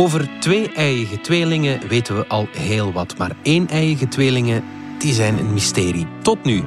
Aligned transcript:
Over 0.00 0.28
twee-eiige 0.38 1.20
tweelingen 1.20 1.88
weten 1.88 2.16
we 2.16 2.26
al 2.26 2.48
heel 2.52 2.92
wat, 2.92 3.18
maar 3.18 3.30
één-eiige 3.42 4.08
tweelingen 4.08 4.64
die 4.98 5.12
zijn 5.12 5.38
een 5.38 5.52
mysterie. 5.52 6.06
Tot 6.22 6.44
nu. 6.44 6.64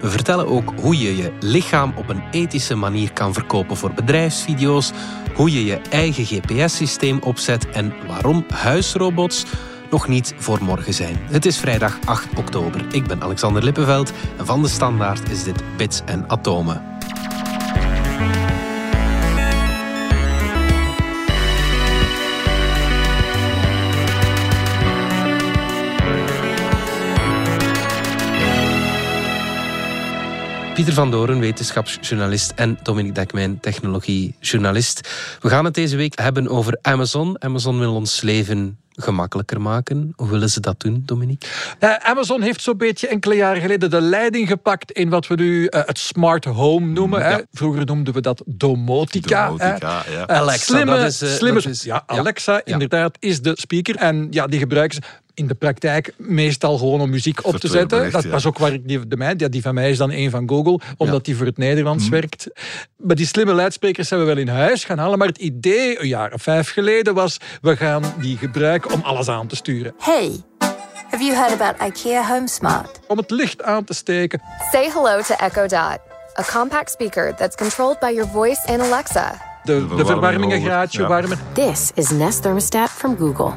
We 0.00 0.10
vertellen 0.10 0.46
ook 0.46 0.72
hoe 0.80 0.98
je 0.98 1.16
je 1.16 1.32
lichaam 1.40 1.92
op 1.96 2.08
een 2.08 2.22
ethische 2.30 2.74
manier 2.74 3.12
kan 3.12 3.32
verkopen 3.32 3.76
voor 3.76 3.92
bedrijfsvideo's, 3.92 4.92
hoe 5.34 5.52
je 5.52 5.64
je 5.64 5.80
eigen 5.90 6.24
GPS-systeem 6.24 7.18
opzet 7.22 7.70
en 7.70 7.92
waarom 8.06 8.44
huisrobots 8.54 9.44
nog 9.90 10.08
niet 10.08 10.34
voor 10.36 10.58
morgen 10.62 10.94
zijn. 10.94 11.16
Het 11.30 11.46
is 11.46 11.58
vrijdag 11.58 11.98
8 12.04 12.28
oktober. 12.36 12.86
Ik 12.94 13.06
ben 13.06 13.22
Alexander 13.22 13.64
Lippenveld 13.64 14.12
en 14.36 14.46
van 14.46 14.62
de 14.62 14.68
Standaard 14.68 15.30
is 15.30 15.44
dit 15.44 15.62
Bits 15.76 16.02
en 16.04 16.24
Atomen. 16.28 16.82
Pieter 30.76 30.94
van 30.94 31.10
Doren, 31.10 31.38
wetenschapsjournalist 31.40 32.52
en 32.54 32.78
Dominique 32.82 33.14
Dekmijn, 33.14 33.60
technologiejournalist. 33.60 35.08
We 35.40 35.48
gaan 35.48 35.64
het 35.64 35.74
deze 35.74 35.96
week 35.96 36.18
hebben 36.18 36.48
over 36.48 36.78
Amazon. 36.82 37.42
Amazon 37.42 37.78
wil 37.78 37.94
ons 37.94 38.20
leven 38.20 38.78
gemakkelijker 38.92 39.60
maken. 39.60 40.12
Hoe 40.16 40.28
willen 40.28 40.50
ze 40.50 40.60
dat 40.60 40.80
doen, 40.80 41.02
Dominique? 41.06 41.48
Uh, 41.80 41.94
Amazon 41.94 42.42
heeft 42.42 42.62
zo'n 42.62 42.76
beetje 42.76 43.08
enkele 43.08 43.34
jaren 43.34 43.60
geleden 43.60 43.90
de 43.90 44.00
leiding 44.00 44.48
gepakt 44.48 44.90
in 44.90 45.08
wat 45.08 45.26
we 45.26 45.34
nu 45.34 45.62
uh, 45.62 45.80
het 45.84 45.98
smart 45.98 46.44
home 46.44 46.86
noemen. 46.86 47.20
Ja. 47.20 47.42
Vroeger 47.52 47.84
noemden 47.84 48.14
we 48.14 48.20
dat 48.20 48.42
domotica. 48.46 49.46
domotica 49.46 50.04
ja. 50.10 50.26
Alexa, 50.26 50.64
slimme, 50.64 50.96
dat 50.96 51.06
is, 51.06 51.22
uh, 51.22 51.28
slimme, 51.28 51.60
dat 51.60 51.72
is, 51.72 51.82
ja, 51.82 52.02
Alexa 52.06 52.60
inderdaad 52.64 53.16
is 53.20 53.42
de 53.42 53.52
speaker. 53.54 53.96
En 53.96 54.26
ja, 54.30 54.46
die 54.46 54.58
gebruiken 54.58 55.02
ze 55.02 55.08
in 55.36 55.46
de 55.46 55.54
praktijk 55.54 56.12
meestal 56.16 56.78
gewoon 56.78 57.00
om 57.00 57.10
muziek 57.10 57.46
op 57.46 57.56
te 57.56 57.68
zetten. 57.68 58.10
dat 58.10 58.24
was 58.24 58.46
ook 58.46 58.58
waar 58.58 58.72
ik 58.72 58.88
die, 58.88 59.06
de 59.08 59.16
mij, 59.16 59.36
die 59.36 59.62
van 59.62 59.74
mij 59.74 59.90
is 59.90 59.98
dan 59.98 60.10
een 60.10 60.30
van 60.30 60.48
Google, 60.48 60.80
omdat 60.96 61.24
die 61.24 61.36
voor 61.36 61.46
het 61.46 61.56
Nederlands 61.56 62.04
mm. 62.04 62.10
werkt. 62.10 62.48
Maar 62.96 63.16
die 63.16 63.26
slimme 63.26 63.52
luidsprekers 63.52 64.10
hebben 64.10 64.28
we 64.28 64.34
wel 64.34 64.42
in 64.42 64.48
huis 64.48 64.84
gaan 64.84 64.98
halen. 64.98 65.18
Maar 65.18 65.28
het 65.28 65.38
idee 65.38 66.00
een 66.00 66.08
jaar 66.08 66.32
of 66.32 66.42
vijf 66.42 66.70
geleden 66.70 67.14
was, 67.14 67.36
we 67.60 67.76
gaan 67.76 68.02
die 68.20 68.36
gebruiken 68.36 68.92
om 68.92 69.00
alles 69.00 69.28
aan 69.28 69.46
te 69.46 69.56
sturen. 69.56 69.94
Hey. 69.98 70.30
Have 71.10 71.24
you 71.24 71.36
heard 71.36 71.60
about 71.60 71.88
IKEA 71.88 72.26
Home 72.26 72.48
Smart? 72.48 73.00
Om 73.06 73.16
het 73.16 73.30
licht 73.30 73.62
aan 73.62 73.84
te 73.84 73.94
steken. 73.94 74.42
Say 74.72 74.90
hello 74.90 75.22
to 75.22 75.34
Echo 75.34 75.66
Dot, 75.66 75.98
a 76.38 76.42
compact 76.52 76.90
speaker 76.90 77.34
that's 77.34 77.56
controlled 77.56 77.98
by 77.98 78.10
your 78.14 78.30
voice 78.32 78.66
and 78.66 78.80
Alexa. 78.80 79.54
De, 79.62 79.86
de 79.96 80.06
verwarming 80.06 80.52
een 80.52 80.62
graadje 80.62 81.00
ja. 81.00 81.08
warmen. 81.08 81.38
This 81.52 81.90
is 81.94 82.10
Nest 82.10 82.42
Thermostat 82.42 82.90
from 82.90 83.16
Google 83.16 83.52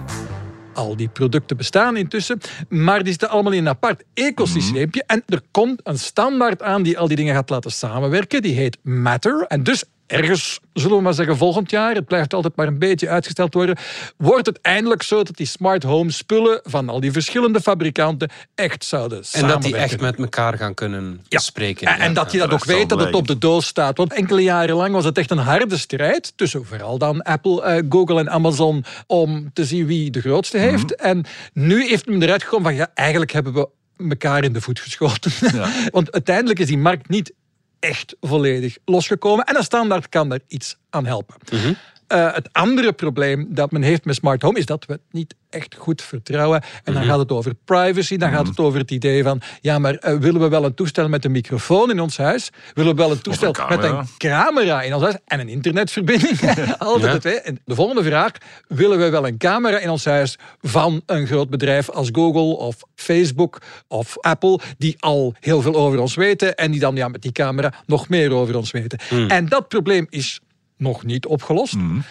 al 0.80 0.96
die 0.96 1.08
producten 1.08 1.58
bestaan 1.58 1.98
intussen, 1.98 2.40
maar 2.70 3.00
die 3.00 3.10
zitten 3.10 3.30
allemaal 3.30 3.52
in 3.52 3.60
een 3.60 3.68
apart 3.68 4.04
ecosysteempje. 4.14 5.04
En 5.08 5.24
er 5.28 5.42
komt 5.52 5.82
een 5.84 6.00
standaard 6.00 6.62
aan 6.62 6.84
die 6.84 6.98
al 6.98 7.08
die 7.08 7.16
dingen 7.16 7.36
gaat 7.36 7.50
laten 7.50 7.72
samenwerken. 7.72 8.42
Die 8.42 8.56
heet 8.56 8.78
Matter. 8.82 9.46
En 9.48 9.64
dus 9.64 9.84
ergens, 10.12 10.60
zullen 10.74 10.98
we 10.98 11.04
maar 11.04 11.14
zeggen 11.14 11.38
volgend 11.38 11.72
jaar, 11.72 11.96
het 11.96 12.06
blijft 12.06 12.34
altijd 12.34 12.56
maar 12.56 12.68
een 12.68 12.80
beetje 12.80 13.10
uitgesteld 13.10 13.54
worden, 13.54 13.78
wordt 14.18 14.46
het 14.46 14.62
eindelijk 14.62 15.04
zo 15.04 15.24
dat 15.24 15.36
die 15.36 15.46
smart 15.46 15.84
home 15.84 16.12
spullen 16.12 16.60
van 16.64 16.90
al 16.90 17.00
die 17.00 17.12
verschillende 17.12 17.62
fabrikanten 17.62 18.30
echt 18.56 18.86
zouden 18.86 19.24
En 19.32 19.48
dat 19.48 19.62
die 19.62 19.76
echt 19.76 20.02
met 20.02 20.18
elkaar 20.18 20.58
gaan 20.58 20.74
kunnen 20.74 21.22
spreken. 21.30 21.88
En, 21.88 22.00
en 22.00 22.14
dat 22.14 22.32
je 22.32 22.38
dat 22.38 22.52
ook 22.52 22.66
weet, 22.66 22.90
dat 22.90 23.00
het 23.00 23.14
op 23.14 23.28
de 23.28 23.38
doos 23.38 23.66
staat. 23.66 23.98
Want 23.98 24.14
enkele 24.14 24.42
jaren 24.42 24.76
lang 24.76 24.94
was 24.94 25.06
het 25.06 25.18
echt 25.18 25.32
een 25.32 25.38
harde 25.38 25.78
strijd 25.78 26.34
tussen 26.36 26.66
vooral 26.66 26.98
dan 26.98 27.22
Apple, 27.22 27.82
uh, 27.82 27.86
Google 27.90 28.20
en 28.20 28.30
Amazon 28.30 28.84
om 29.08 29.50
te 29.54 29.66
zien 29.66 29.86
wie 29.86 30.12
de 30.12 30.22
grootste 30.22 30.58
mhm. 30.58 30.70
heeft. 30.70 30.96
En 30.96 31.26
nu 31.54 31.88
heeft 31.88 32.06
men 32.06 32.24
eruit 32.24 32.44
gekomen 32.44 32.66
van 32.66 32.76
ja, 32.76 32.92
eigenlijk 32.94 33.32
hebben 33.32 33.54
we 33.54 33.70
elkaar 34.10 34.44
in 34.44 34.54
de 34.54 34.62
voet 34.62 34.80
geschoten. 34.80 35.32
Ja. 35.54 35.70
Want 35.92 36.12
uiteindelijk 36.12 36.60
is 36.60 36.68
die 36.68 36.78
markt 36.78 37.10
niet 37.10 37.34
echt 37.80 38.16
volledig 38.22 38.78
losgekomen. 38.86 39.46
En 39.46 39.56
een 39.56 39.64
standaard 39.64 40.10
kan 40.10 40.30
daar 40.30 40.40
iets 40.48 40.78
aan 40.90 41.06
helpen. 41.06 41.36
Mm 41.52 41.76
het 42.16 42.50
andere 42.52 42.94
probleem 42.94 43.48
dat 43.50 43.72
men 43.72 43.82
heeft 43.82 44.06
met 44.06 44.16
smart 44.16 44.42
home 44.42 44.58
is 44.58 44.66
dat 44.66 44.86
we 44.86 44.94
het 44.94 45.02
niet 45.12 45.36
echt 45.50 45.76
goed 45.76 46.02
vertrouwen. 46.02 46.62
En 46.62 46.94
dan 46.94 47.02
mhm. 47.02 47.12
gaat 47.12 47.20
het 47.20 47.32
over 47.32 47.54
privacy, 47.66 48.18
dan 48.18 48.30
gaat 48.30 48.42
mhm. 48.42 48.50
het 48.50 48.60
over 48.60 48.80
het 48.80 48.92
idee 48.92 49.24
van, 49.24 49.42
ja, 49.62 49.80
maar 49.80 49.94
uh, 49.94 50.16
willen 50.16 50.42
we 50.42 50.48
wel 50.48 50.66
een 50.66 50.74
toestel 50.74 51.10
met 51.10 51.26
een 51.26 51.32
microfoon 51.32 51.90
in 51.90 52.00
ons 52.00 52.18
huis? 52.18 52.50
Willen 52.74 52.96
we 52.96 53.02
wel 53.02 53.12
een 53.12 53.22
toestel 53.22 53.56
met 53.70 53.84
een 53.84 54.08
camera 54.18 54.82
in 54.82 54.94
ons 54.94 55.04
huis 55.04 55.16
en 55.26 55.40
een 55.40 55.50
internetverbinding? 55.50 56.40
Altijd 56.78 57.12
het 57.12 57.22
twee. 57.22 57.40
En 57.40 57.60
de 57.66 57.76
volgende 57.76 58.04
vraag, 58.04 58.32
willen 58.68 59.00
we 59.00 59.10
wel 59.10 59.28
een 59.28 59.38
camera 59.38 59.78
in 59.78 59.90
ons 59.90 60.06
huis 60.06 60.38
van 60.62 61.02
een 61.06 61.28
groot 61.28 61.50
bedrijf 61.50 61.90
als 61.90 62.10
Google 62.12 62.58
of 62.58 62.76
Facebook 62.96 63.62
of 63.88 64.20
Apple, 64.20 64.60
die 64.78 64.96
al 65.00 65.34
heel 65.40 65.62
veel 65.62 65.76
over 65.76 66.00
ons 66.00 66.16
weten 66.16 66.56
en 66.56 66.72
die 66.72 66.80
dan 66.80 66.96
ja, 66.96 67.08
met 67.08 67.22
die 67.22 67.32
camera 67.32 67.74
nog 67.86 68.10
meer 68.10 68.32
over 68.32 68.56
ons 68.56 68.72
weten? 68.72 69.00
Mhm. 69.10 69.30
En 69.30 69.46
dat 69.46 69.68
probleem 69.68 70.08
is 70.10 70.40
nog 70.80 71.04
niet 71.04 71.26
opgelost. 71.26 71.76
Mm. 71.76 72.04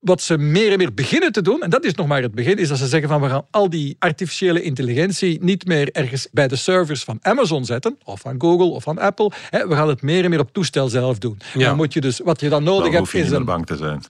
Wat 0.00 0.22
ze 0.22 0.38
meer 0.38 0.72
en 0.72 0.78
meer 0.78 0.94
beginnen 0.94 1.32
te 1.32 1.42
doen, 1.42 1.62
en 1.62 1.70
dat 1.70 1.84
is 1.84 1.94
nog 1.94 2.06
maar 2.06 2.22
het 2.22 2.34
begin, 2.34 2.56
is 2.58 2.68
dat 2.68 2.78
ze 2.78 2.86
zeggen 2.86 3.08
van 3.08 3.20
we 3.20 3.28
gaan 3.28 3.46
al 3.50 3.70
die 3.70 3.96
artificiële 3.98 4.62
intelligentie 4.62 5.38
niet 5.42 5.66
meer 5.66 5.92
ergens 5.92 6.28
bij 6.32 6.48
de 6.48 6.56
servers 6.56 7.04
van 7.04 7.18
Amazon 7.22 7.64
zetten, 7.64 7.98
of 8.04 8.20
van 8.20 8.34
Google 8.38 8.66
of 8.66 8.82
van 8.82 8.98
Apple. 8.98 9.30
we 9.50 9.74
gaan 9.74 9.88
het 9.88 10.02
meer 10.02 10.24
en 10.24 10.30
meer 10.30 10.40
op 10.40 10.52
toestel 10.52 10.88
zelf 10.88 11.18
doen. 11.18 11.38
Ja. 11.54 11.66
Dan 11.66 11.76
moet 11.76 11.92
je 11.92 12.00
dus, 12.00 12.18
wat 12.18 12.40
je 12.40 12.48
dan 12.48 12.62
nodig 12.62 12.92
hebt, 12.92 13.14
is 13.14 13.30
een 13.30 13.44
bang 13.44 13.66
te 13.66 13.76
zijn. 13.76 14.02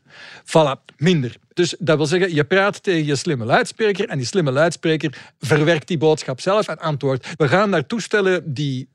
Voilà, 0.45 0.95
minder. 0.97 1.37
Dus 1.53 1.75
dat 1.79 1.97
wil 1.97 2.07
zeggen, 2.07 2.35
je 2.35 2.45
praat 2.45 2.83
tegen 2.83 3.07
je 3.07 3.17
slimme 3.17 3.45
luidspreker 3.45 4.09
en 4.09 4.17
die 4.17 4.27
slimme 4.27 4.53
luidspreker 4.53 5.33
verwerkt 5.39 5.89
die 5.89 5.99
boodschap 5.99 6.41
zelf 6.41 6.69
en 6.69 6.79
antwoordt. 6.79 7.27
We 7.37 7.49
gaan 7.49 7.71
naar 7.71 7.87
toestellen 7.87 8.55
die 8.55 8.89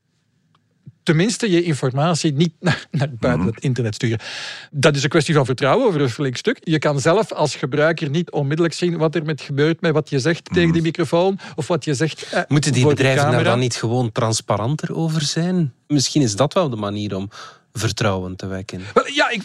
tenminste 1.02 1.50
je 1.50 1.62
informatie 1.62 2.32
niet 2.32 2.52
naar, 2.60 2.86
naar 2.90 3.10
buiten 3.18 3.44
mhm. 3.44 3.54
het 3.54 3.64
internet 3.64 3.94
sturen. 3.94 4.18
Dat 4.70 4.96
is 4.96 5.02
een 5.02 5.08
kwestie 5.08 5.34
van 5.34 5.44
vertrouwen 5.44 5.86
over 5.86 6.00
een 6.00 6.10
flink 6.10 6.36
stuk. 6.36 6.58
Je 6.60 6.78
kan 6.78 7.00
zelf 7.00 7.32
als 7.32 7.54
gebruiker 7.54 8.10
niet 8.10 8.30
onmiddellijk 8.30 8.74
zien 8.74 8.96
wat 8.96 9.14
er 9.14 9.24
met 9.24 9.40
gebeurt 9.40 9.80
met 9.80 9.92
wat 9.92 10.10
je 10.10 10.18
zegt 10.18 10.44
tegen 10.44 10.62
mhm. 10.62 10.72
die 10.72 10.82
microfoon 10.82 11.38
of 11.54 11.66
wat 11.66 11.84
je 11.84 11.94
zegt. 11.94 12.32
Eh, 12.32 12.42
Moeten 12.48 12.72
die 12.72 12.86
bedrijven 12.86 13.30
daar 13.30 13.44
dan 13.44 13.58
niet 13.58 13.74
gewoon 13.74 14.12
transparanter 14.12 14.94
over 14.94 15.22
zijn? 15.22 15.72
Misschien 15.86 16.22
is 16.22 16.36
dat 16.36 16.52
wel 16.52 16.68
de 16.68 16.76
manier 16.76 17.16
om 17.16 17.30
vertrouwen 17.72 18.36
te 18.36 18.46
wekken. 18.46 18.80
Wel, 18.94 19.08
ja, 19.08 19.30
ik, 19.30 19.42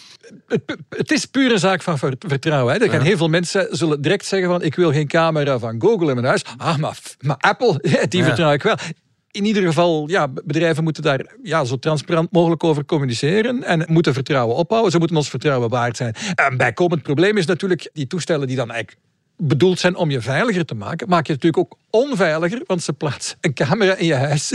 het, 0.48 0.62
het, 0.90 1.12
is 1.12 1.26
puur 1.26 1.52
een 1.52 1.60
zaak 1.60 1.82
van 1.82 1.98
vertrouwen. 2.20 2.74
Hè. 2.74 2.80
Er 2.80 2.90
gaan 2.90 3.02
heel 3.02 3.18
veel 3.18 3.30
mensen 3.30 3.68
zullen 3.72 4.02
direct 4.02 4.26
zeggen 4.26 4.50
van 4.50 4.62
ik 4.62 4.76
wil 4.76 4.92
geen 4.92 5.08
camera 5.08 5.60
van 5.60 5.82
Google 5.82 6.08
in 6.08 6.16
mijn 6.16 6.28
huis. 6.28 6.42
Ah, 6.58 6.78
maar, 6.78 7.00
maar 7.20 7.38
Apple, 7.38 7.82
die 8.10 8.24
vertrouw 8.24 8.52
ik 8.52 8.64
wel 8.64 8.76
in 9.32 9.46
ieder 9.46 9.64
geval, 9.64 10.10
ja, 10.10 10.28
bedrijven 10.28 10.84
moeten 10.84 11.04
daar 11.04 11.36
ja, 11.44 11.64
zo 11.64 11.78
transparant 11.78 12.32
mogelijk 12.32 12.64
over 12.64 12.86
communiceren 12.86 13.64
en 13.64 13.86
moeten 13.88 14.14
vertrouwen 14.14 14.56
opbouwen. 14.56 14.92
Ze 14.92 14.98
moeten 14.98 15.18
ons 15.18 15.30
vertrouwen 15.30 15.70
waard 15.70 15.98
zijn. 15.98 16.16
En 16.36 16.58
bijkomend 16.58 17.04
probleem 17.04 17.38
is 17.38 17.46
natuurlijk 17.46 17.90
die 17.94 18.08
toestellen 18.08 18.48
die 18.48 18.56
dan 18.56 18.72
eigenlijk 18.72 19.00
bedoeld 19.38 19.80
zijn 19.80 19.96
om 19.96 20.12
je 20.12 20.22
veiliger 20.22 20.66
te 20.66 20.76
maken, 20.76 21.10
maak 21.10 21.28
je 21.28 21.34
het 21.34 21.44
natuurlijk 21.44 21.74
ook 21.74 21.80
onveiliger, 21.90 22.64
want 22.66 22.84
ze 22.84 22.94
plaatsen 22.94 23.38
een 23.42 23.54
camera 23.54 23.96
in 23.96 24.06
je 24.06 24.14
huis 24.14 24.52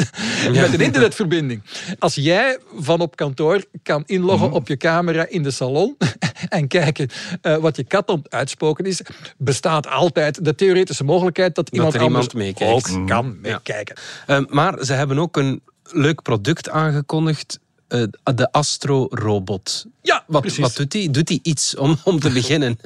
met 0.52 0.72
een 0.72 0.80
internetverbinding. 0.80 1.62
Als 1.98 2.14
jij 2.14 2.58
van 2.74 3.00
op 3.00 3.16
kantoor 3.16 3.64
kan 3.82 4.02
inloggen 4.06 4.46
mhm. 4.46 4.56
op 4.56 4.68
je 4.68 4.76
camera 4.76 5.26
in 5.28 5.42
de 5.42 5.50
salon 5.50 5.96
en 6.48 6.68
kijken 6.68 7.08
uh, 7.42 7.56
wat 7.56 7.76
je 7.76 7.84
kat 7.84 8.10
aan 8.10 8.22
uitspoken 8.28 8.84
is, 8.84 9.00
bestaat 9.36 9.86
altijd 9.86 10.44
de 10.44 10.54
theoretische 10.54 11.04
mogelijkheid 11.04 11.54
dat, 11.54 11.68
iemand, 11.68 11.94
iemand 11.94 12.34
meekijkt. 12.34 12.72
ook 12.72 12.90
mhm. 12.90 13.06
kan 13.06 13.38
meekijken. 13.40 13.96
Ja. 14.26 14.40
Uh, 14.40 14.46
maar 14.48 14.84
ze 14.84 14.92
hebben 14.92 15.18
ook 15.18 15.36
een 15.36 15.62
leuk 15.84 16.22
product 16.22 16.70
aangekondigd 16.70 17.60
uh, 17.92 18.02
de 18.34 18.52
Astro-robot. 18.52 19.86
Ja, 20.02 20.24
wat, 20.26 20.56
wat 20.56 20.76
doet 20.76 20.92
hij? 20.92 21.10
Doet 21.10 21.28
hij 21.28 21.38
iets 21.42 21.76
om, 21.76 21.96
om 22.04 22.20
te 22.20 22.30
beginnen? 22.30 22.78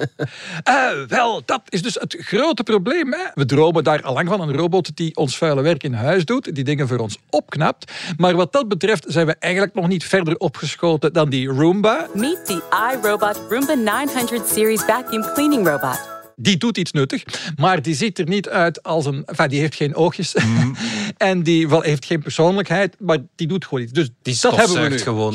uh, 0.69 0.91
wel, 1.07 1.41
dat 1.45 1.61
is 1.69 1.81
dus 1.81 1.93
het 1.93 2.15
grote 2.19 2.63
probleem. 2.63 3.13
Hè? 3.13 3.23
We 3.33 3.45
dromen 3.45 3.83
daar 3.83 4.01
al 4.01 4.13
lang 4.13 4.29
van. 4.29 4.41
Een 4.41 4.55
robot 4.55 4.95
die 4.95 5.15
ons 5.15 5.37
vuile 5.37 5.61
werk 5.61 5.83
in 5.83 5.93
huis 5.93 6.25
doet, 6.25 6.55
die 6.55 6.63
dingen 6.63 6.87
voor 6.87 6.97
ons 6.97 7.17
opknapt. 7.29 7.91
Maar 8.17 8.35
wat 8.35 8.51
dat 8.51 8.67
betreft 8.67 9.05
zijn 9.07 9.25
we 9.25 9.35
eigenlijk 9.39 9.73
nog 9.73 9.87
niet 9.87 10.05
verder 10.05 10.37
opgeschoten 10.37 11.13
dan 11.13 11.29
die 11.29 11.47
Roomba. 11.47 12.07
Meet 12.13 12.45
the 12.45 12.61
iRobot 12.93 13.41
Roomba 13.49 13.73
900 13.73 14.47
Series 14.47 14.81
Vacuum 14.81 15.21
Cleaning 15.33 15.67
Robot 15.67 16.16
die 16.39 16.57
doet 16.57 16.77
iets 16.77 16.91
nuttig, 16.91 17.23
maar 17.55 17.81
die 17.81 17.95
ziet 17.95 18.19
er 18.19 18.27
niet 18.27 18.49
uit 18.49 18.83
als 18.83 19.05
een... 19.05 19.25
Enfin, 19.25 19.47
die 19.49 19.59
heeft 19.59 19.75
geen 19.75 19.95
oogjes 19.95 20.33
mm. 20.33 20.75
en 21.17 21.43
die 21.43 21.69
wel, 21.69 21.81
heeft 21.81 22.05
geen 22.05 22.21
persoonlijkheid, 22.21 22.95
maar 22.99 23.17
die 23.35 23.47
doet 23.47 23.65
gewoon 23.65 23.83
iets. 23.83 23.91
Dus 23.91 24.09
die 24.21 24.37
dat 24.41 24.55
hebben 24.55 24.81
we 24.81 24.89
nu. 24.89 24.97
gewoon. 24.97 25.31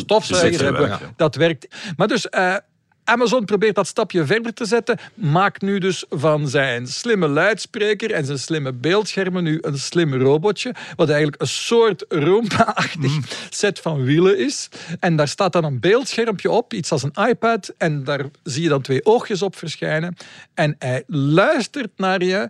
Hebben 0.64 0.88
we, 0.88 1.14
dat 1.16 1.34
werkt. 1.34 1.66
Maar 1.96 2.08
dus... 2.08 2.26
Uh, 2.30 2.56
Amazon 3.04 3.44
probeert 3.44 3.74
dat 3.74 3.86
stapje 3.86 4.26
verder 4.26 4.54
te 4.54 4.64
zetten. 4.64 4.98
Maakt 5.14 5.62
nu 5.62 5.78
dus 5.78 6.04
van 6.10 6.48
zijn 6.48 6.86
slimme 6.86 7.28
luidspreker 7.28 8.12
en 8.12 8.24
zijn 8.24 8.38
slimme 8.38 8.72
beeldschermen 8.72 9.44
nu 9.44 9.58
een 9.60 9.78
slim 9.78 10.14
robotje. 10.14 10.74
Wat 10.96 11.08
eigenlijk 11.08 11.42
een 11.42 11.48
soort 11.48 12.04
Roomba-achtig 12.08 13.14
mm. 13.14 13.24
set 13.50 13.78
van 13.78 14.02
wielen 14.02 14.38
is. 14.38 14.68
En 15.00 15.16
daar 15.16 15.28
staat 15.28 15.52
dan 15.52 15.64
een 15.64 15.80
beeldschermpje 15.80 16.50
op, 16.50 16.74
iets 16.74 16.92
als 16.92 17.02
een 17.02 17.28
iPad. 17.28 17.74
En 17.78 18.04
daar 18.04 18.24
zie 18.42 18.62
je 18.62 18.68
dan 18.68 18.82
twee 18.82 19.04
oogjes 19.04 19.42
op 19.42 19.56
verschijnen. 19.56 20.16
En 20.54 20.76
hij 20.78 21.02
luistert 21.06 21.90
naar 21.96 22.22
je 22.22 22.48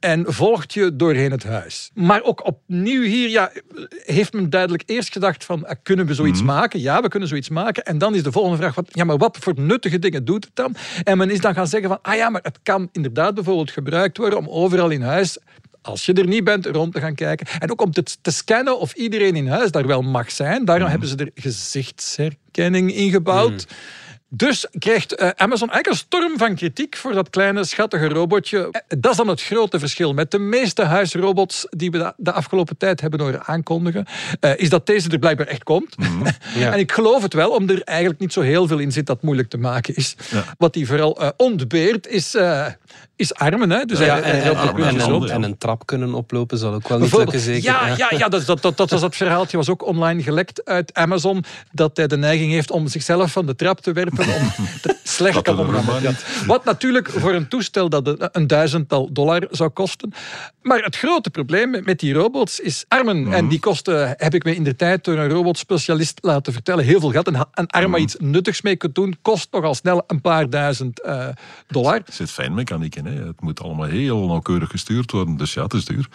en 0.00 0.24
volgt 0.26 0.74
je 0.74 0.96
doorheen 0.96 1.30
het 1.30 1.44
huis. 1.44 1.90
Maar 1.94 2.22
ook 2.22 2.46
opnieuw 2.46 3.02
hier 3.02 3.28
ja, 3.28 3.50
heeft 4.04 4.32
men 4.32 4.50
duidelijk 4.50 4.82
eerst 4.86 5.12
gedacht 5.12 5.44
van 5.44 5.66
eh, 5.66 5.74
kunnen 5.82 6.06
we 6.06 6.14
zoiets 6.14 6.42
mhm. 6.42 6.52
maken? 6.52 6.80
Ja, 6.80 7.02
we 7.02 7.08
kunnen 7.08 7.28
zoiets 7.28 7.48
maken. 7.48 7.84
En 7.84 7.98
dan 7.98 8.14
is 8.14 8.22
de 8.22 8.32
volgende 8.32 8.56
vraag 8.56 8.74
van 8.74 8.86
ja, 8.88 9.04
maar 9.04 9.16
wat 9.16 9.36
voor 9.40 9.54
nuttige 9.56 9.98
dingen 9.98 10.24
doet 10.24 10.44
het 10.44 10.56
dan? 10.56 10.76
En 11.04 11.18
men 11.18 11.30
is 11.30 11.40
dan 11.40 11.54
gaan 11.54 11.66
zeggen 11.66 11.88
van 11.88 11.98
ah 12.02 12.14
ja, 12.14 12.30
maar 12.30 12.42
het 12.42 12.58
kan 12.62 12.88
inderdaad 12.92 13.34
bijvoorbeeld 13.34 13.70
gebruikt 13.70 14.16
worden 14.16 14.38
om 14.38 14.48
overal 14.48 14.90
in 14.90 15.02
huis 15.02 15.38
als 15.82 16.06
je 16.06 16.12
er 16.12 16.26
niet 16.26 16.44
bent, 16.44 16.66
rond 16.66 16.92
te 16.92 17.00
gaan 17.00 17.14
kijken. 17.14 17.46
En 17.58 17.70
ook 17.70 17.80
om 17.80 17.90
te, 17.90 18.02
te 18.22 18.30
scannen 18.30 18.78
of 18.78 18.92
iedereen 18.94 19.36
in 19.36 19.48
huis 19.48 19.70
daar 19.70 19.86
wel 19.86 20.02
mag 20.02 20.30
zijn. 20.30 20.64
Daarom 20.64 20.88
mhm. 20.88 20.90
hebben 20.90 21.08
ze 21.08 21.16
er 21.16 21.30
gezichtsherkenning 21.34 22.94
ingebouwd. 22.94 23.66
Mm. 23.68 23.76
Dus 24.32 24.66
krijgt 24.78 25.20
uh, 25.20 25.28
Amazon 25.36 25.70
eigenlijk 25.70 25.86
een 25.86 25.94
storm 25.94 26.38
van 26.38 26.54
kritiek 26.54 26.96
voor 26.96 27.12
dat 27.12 27.30
kleine 27.30 27.64
schattige 27.64 28.08
robotje. 28.08 28.68
Eh, 28.70 28.80
dat 28.98 29.10
is 29.10 29.16
dan 29.16 29.28
het 29.28 29.42
grote 29.42 29.78
verschil 29.78 30.12
met 30.12 30.30
de 30.30 30.38
meeste 30.38 30.84
huisrobots 30.84 31.66
die 31.70 31.90
we 31.90 32.12
de 32.16 32.32
afgelopen 32.32 32.76
tijd 32.76 33.00
hebben 33.00 33.20
horen 33.20 33.44
aankondigen. 33.44 34.06
Uh, 34.40 34.50
is 34.56 34.68
dat 34.68 34.86
deze 34.86 35.08
er 35.08 35.18
blijkbaar 35.18 35.46
echt 35.46 35.62
komt. 35.62 35.98
Mhm. 35.98 36.24
ja. 36.54 36.72
en 36.72 36.78
ik 36.78 36.92
geloof 36.92 37.22
het 37.22 37.34
wel, 37.34 37.50
omdat 37.50 37.76
er 37.76 37.82
eigenlijk 37.82 38.20
niet 38.20 38.32
zo 38.32 38.40
heel 38.40 38.66
veel 38.66 38.78
in 38.78 38.92
zit 38.92 39.06
dat 39.06 39.22
moeilijk 39.22 39.48
te 39.48 39.58
maken 39.58 39.94
is. 39.94 40.16
Wat 40.58 40.72
die 40.72 40.86
vooral 40.86 41.22
uh, 41.22 41.28
ontbeert 41.36 42.06
is 42.06 42.34
is 43.20 43.34
armen. 43.34 43.70
Hè? 43.70 43.84
Dus 43.84 43.98
ja, 43.98 44.20
en, 44.20 44.42
en, 44.42 45.30
en, 45.30 45.42
een 45.42 45.58
trap 45.58 45.86
kunnen 45.86 46.14
oplopen 46.14 46.58
zal 46.58 46.74
ook 46.74 46.88
wel 46.88 46.98
niet 46.98 47.16
lukken, 47.16 47.40
zeker. 47.40 47.62
Ja, 47.62 47.86
ja, 47.96 48.10
ja 48.16 48.28
dat, 48.28 48.46
dat, 48.46 48.62
dat, 48.62 48.76
dat 48.76 48.90
was 48.90 49.00
dat 49.00 49.16
verhaaltje, 49.16 49.56
was 49.56 49.68
ook 49.68 49.86
online 49.86 50.22
gelekt 50.22 50.64
uit 50.64 50.94
Amazon, 50.94 51.44
dat 51.72 51.96
hij 51.96 52.06
de 52.06 52.16
neiging 52.16 52.52
heeft 52.52 52.70
om 52.70 52.88
zichzelf 52.88 53.32
van 53.32 53.46
de 53.46 53.54
trap 53.54 53.80
te 53.80 53.92
werpen, 53.92 54.19
om 54.28 54.52
slecht 55.02 55.42
kan 55.42 55.58
omgaan. 55.58 56.16
Wat 56.46 56.64
natuurlijk 56.64 57.10
voor 57.10 57.32
een 57.32 57.48
toestel 57.48 57.88
dat 57.88 58.30
een 58.36 58.46
duizendtal 58.46 59.12
dollar 59.12 59.46
zou 59.50 59.70
kosten. 59.70 60.12
Maar 60.62 60.82
het 60.82 60.96
grote 60.96 61.30
probleem 61.30 61.70
met 61.70 61.98
die 61.98 62.12
robots 62.12 62.60
is 62.60 62.84
armen. 62.88 63.16
En 63.16 63.40
mhm. 63.44 63.48
die 63.48 63.60
kosten, 63.60 64.14
heb 64.16 64.34
ik 64.34 64.44
me 64.44 64.54
in 64.54 64.64
de 64.64 64.76
tijd 64.76 65.04
door 65.04 65.18
een 65.18 65.28
robotspecialist 65.28 66.18
laten 66.20 66.52
vertellen, 66.52 66.84
heel 66.84 67.00
veel 67.00 67.10
geld. 67.10 67.26
En 67.26 67.34
een 67.34 67.66
arm 67.66 67.90
waar 67.90 68.00
mhm. 68.00 68.00
iets 68.00 68.16
nuttigs 68.18 68.62
mee 68.62 68.76
kunt 68.76 68.94
doen, 68.94 69.16
kost 69.22 69.48
nogal 69.50 69.74
snel 69.74 70.02
een 70.06 70.20
paar 70.20 70.50
duizend 70.50 71.00
uh, 71.06 71.28
dollar. 71.68 71.94
Er 71.94 72.12
zit 72.12 72.30
fijnmechaniek 72.30 72.96
in, 72.96 73.06
het 73.06 73.40
moet 73.40 73.60
allemaal 73.60 73.86
heel 73.86 74.26
nauwkeurig 74.26 74.70
gestuurd 74.70 75.10
worden, 75.10 75.36
dus 75.36 75.54
ja, 75.54 75.62
het 75.62 75.72
is 75.72 75.84
duur. 75.84 76.08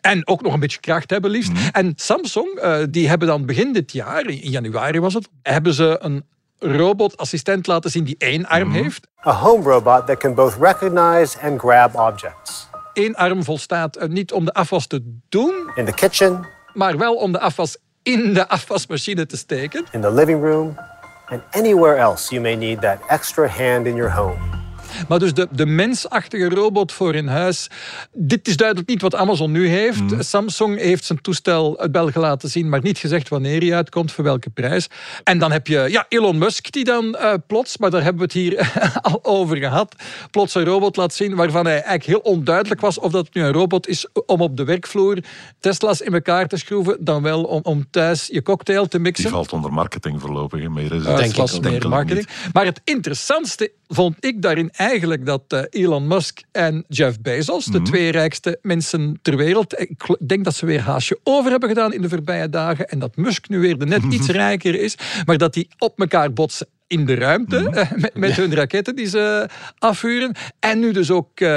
En 0.00 0.26
ook 0.26 0.42
nog 0.42 0.52
een 0.52 0.60
beetje 0.60 0.80
kracht 0.80 1.10
hebben 1.10 1.30
liefst. 1.30 1.52
Mhm. 1.52 1.68
En 1.72 1.92
Samsung, 1.96 2.58
uh, 2.62 2.78
die 2.90 3.08
hebben 3.08 3.28
dan 3.28 3.46
begin 3.46 3.72
dit 3.72 3.92
jaar, 3.92 4.28
in 4.28 4.50
januari 4.50 5.00
was 5.00 5.14
het, 5.14 5.28
hebben 5.42 5.74
ze 5.74 5.98
een 6.00 6.24
robotassistent 6.60 7.66
laten 7.66 7.90
zien 7.90 8.04
die 8.04 8.14
één 8.18 8.46
arm 8.46 8.68
mm 8.68 8.74
-hmm. 8.74 8.82
heeft. 8.82 9.06
A 9.26 9.32
home 9.32 9.62
robot 9.62 10.06
that 10.06 10.18
can 10.18 10.34
both 10.34 10.56
recognize 10.60 11.38
and 11.42 11.60
grab 11.60 11.94
objects. 11.94 12.68
Eén 12.92 13.14
arm 13.16 13.44
volstaat 13.44 13.96
eh, 13.96 14.08
niet 14.08 14.32
om 14.32 14.44
de 14.44 14.52
afwas 14.52 14.86
te 14.86 15.18
doen. 15.28 15.70
In 15.74 15.84
the 15.84 15.92
kitchen. 15.92 16.46
Maar 16.72 16.96
wel 16.96 17.14
om 17.14 17.32
de 17.32 17.40
afwas 17.40 17.76
in 18.02 18.34
de 18.34 18.48
afwasmachine 18.48 19.26
te 19.26 19.36
steken. 19.36 19.86
In 19.92 20.00
the 20.00 20.12
living 20.12 20.42
room. 20.42 20.78
And 21.26 21.42
anywhere 21.50 21.96
else 21.96 22.30
you 22.30 22.42
may 22.42 22.54
need 22.54 22.80
that 22.80 22.98
extra 23.08 23.46
hand 23.46 23.86
in 23.86 23.94
your 23.94 24.12
home. 24.12 24.59
Maar 25.08 25.18
dus 25.18 25.34
de, 25.34 25.48
de 25.50 25.66
mensachtige 25.66 26.48
robot 26.48 26.92
voor 26.92 27.14
in 27.14 27.26
huis. 27.26 27.70
Dit 28.12 28.48
is 28.48 28.56
duidelijk 28.56 28.88
niet 28.88 29.02
wat 29.02 29.14
Amazon 29.14 29.50
nu 29.50 29.68
heeft. 29.68 30.00
Mhm. 30.00 30.22
Samsung 30.22 30.78
heeft 30.78 31.04
zijn 31.04 31.20
toestel 31.20 31.78
uit 31.78 31.92
België 31.92 32.18
laten 32.18 32.48
zien, 32.48 32.68
maar 32.68 32.82
niet 32.82 32.98
gezegd 32.98 33.28
wanneer 33.28 33.60
hij 33.60 33.74
uitkomt, 33.74 34.12
voor 34.12 34.24
welke 34.24 34.50
prijs. 34.50 34.86
En 35.24 35.38
dan 35.38 35.52
heb 35.52 35.66
je 35.66 35.86
ja, 35.88 36.06
Elon 36.08 36.38
Musk 36.38 36.72
die 36.72 36.84
dan 36.84 37.16
uh, 37.20 37.32
plots, 37.46 37.78
maar 37.78 37.90
daar 37.90 38.02
hebben 38.02 38.18
we 38.18 38.24
het 38.24 38.32
hier 38.32 38.72
al 39.12 39.24
over 39.24 39.56
gehad, 39.56 39.94
plots 40.30 40.54
een 40.54 40.64
robot 40.64 40.96
laat 40.96 41.14
zien 41.14 41.34
waarvan 41.34 41.64
hij 41.64 41.82
eigenlijk 41.82 42.04
heel 42.04 42.32
onduidelijk 42.32 42.80
was 42.80 42.98
of 42.98 43.12
dat 43.12 43.34
nu 43.34 43.42
een 43.42 43.52
robot 43.52 43.88
is 43.88 44.06
om 44.26 44.40
op 44.40 44.56
de 44.56 44.64
werkvloer 44.64 45.18
Tesla's 45.60 46.00
in 46.00 46.14
elkaar 46.14 46.46
te 46.46 46.56
schroeven, 46.56 46.96
dan 47.00 47.22
wel 47.22 47.44
om, 47.44 47.60
om 47.62 47.90
thuis 47.90 48.26
je 48.26 48.42
cocktail 48.42 48.86
te 48.86 48.98
mixen. 48.98 49.24
Die 49.24 49.34
valt 49.34 49.52
onder 49.52 49.72
marketing 49.72 50.20
voorlopig. 50.20 50.68
Meer 50.68 50.84
is 50.84 50.90
het. 50.90 51.08
Uh, 51.08 51.16
denk 51.16 51.36
ik, 51.36 51.62
meer 51.62 51.88
marketing. 51.88 52.28
Maar 52.52 52.64
het 52.64 52.80
interessantste 52.84 53.72
vond 53.88 54.16
ik 54.24 54.42
daarin 54.42 54.70
eigenlijk 54.70 54.89
dat 55.24 55.42
uh, 55.48 55.60
Elon 55.70 56.06
Musk 56.06 56.42
en 56.52 56.84
Jeff 56.88 57.20
Bezos, 57.20 57.64
de 57.64 57.78
mhm. 57.78 57.84
twee 57.84 58.10
rijkste 58.10 58.58
mensen 58.62 59.18
ter 59.22 59.36
wereld, 59.36 59.80
ik 59.80 60.16
denk 60.26 60.44
dat 60.44 60.54
ze 60.54 60.66
weer 60.66 60.80
haasje 60.80 61.18
over 61.22 61.50
hebben 61.50 61.68
gedaan 61.68 61.92
in 61.92 62.02
de 62.02 62.08
voorbije 62.08 62.48
dagen 62.48 62.88
en 62.88 62.98
dat 62.98 63.16
Musk 63.16 63.48
nu 63.48 63.58
weer 63.58 63.78
de 63.78 63.86
net 63.86 64.02
iets 64.12 64.28
rijker 64.28 64.80
is, 64.80 64.94
maar 65.24 65.38
dat 65.38 65.54
die 65.54 65.68
op 65.78 66.00
elkaar 66.00 66.32
botsen 66.32 66.66
in 66.86 67.06
de 67.06 67.14
ruimte 67.14 67.60
mhm. 67.60 67.74
eh, 67.74 67.90
met, 67.96 68.14
met 68.14 68.32
hun 68.32 68.54
raketten 68.54 68.96
die 68.96 69.06
ze 69.06 69.48
afvuren. 69.78 70.34
En 70.60 70.78
nu 70.78 70.92
dus 70.92 71.10
ook 71.10 71.40
uh, 71.40 71.48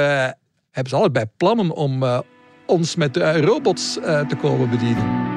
hebben 0.70 0.90
ze 0.90 0.96
allebei 0.96 1.24
plannen 1.36 1.70
om 1.70 2.22
ons 2.66 2.96
met 2.96 3.16
robots 3.16 3.92
te 4.02 4.36
komen 4.40 4.70
bedienen. 4.70 5.33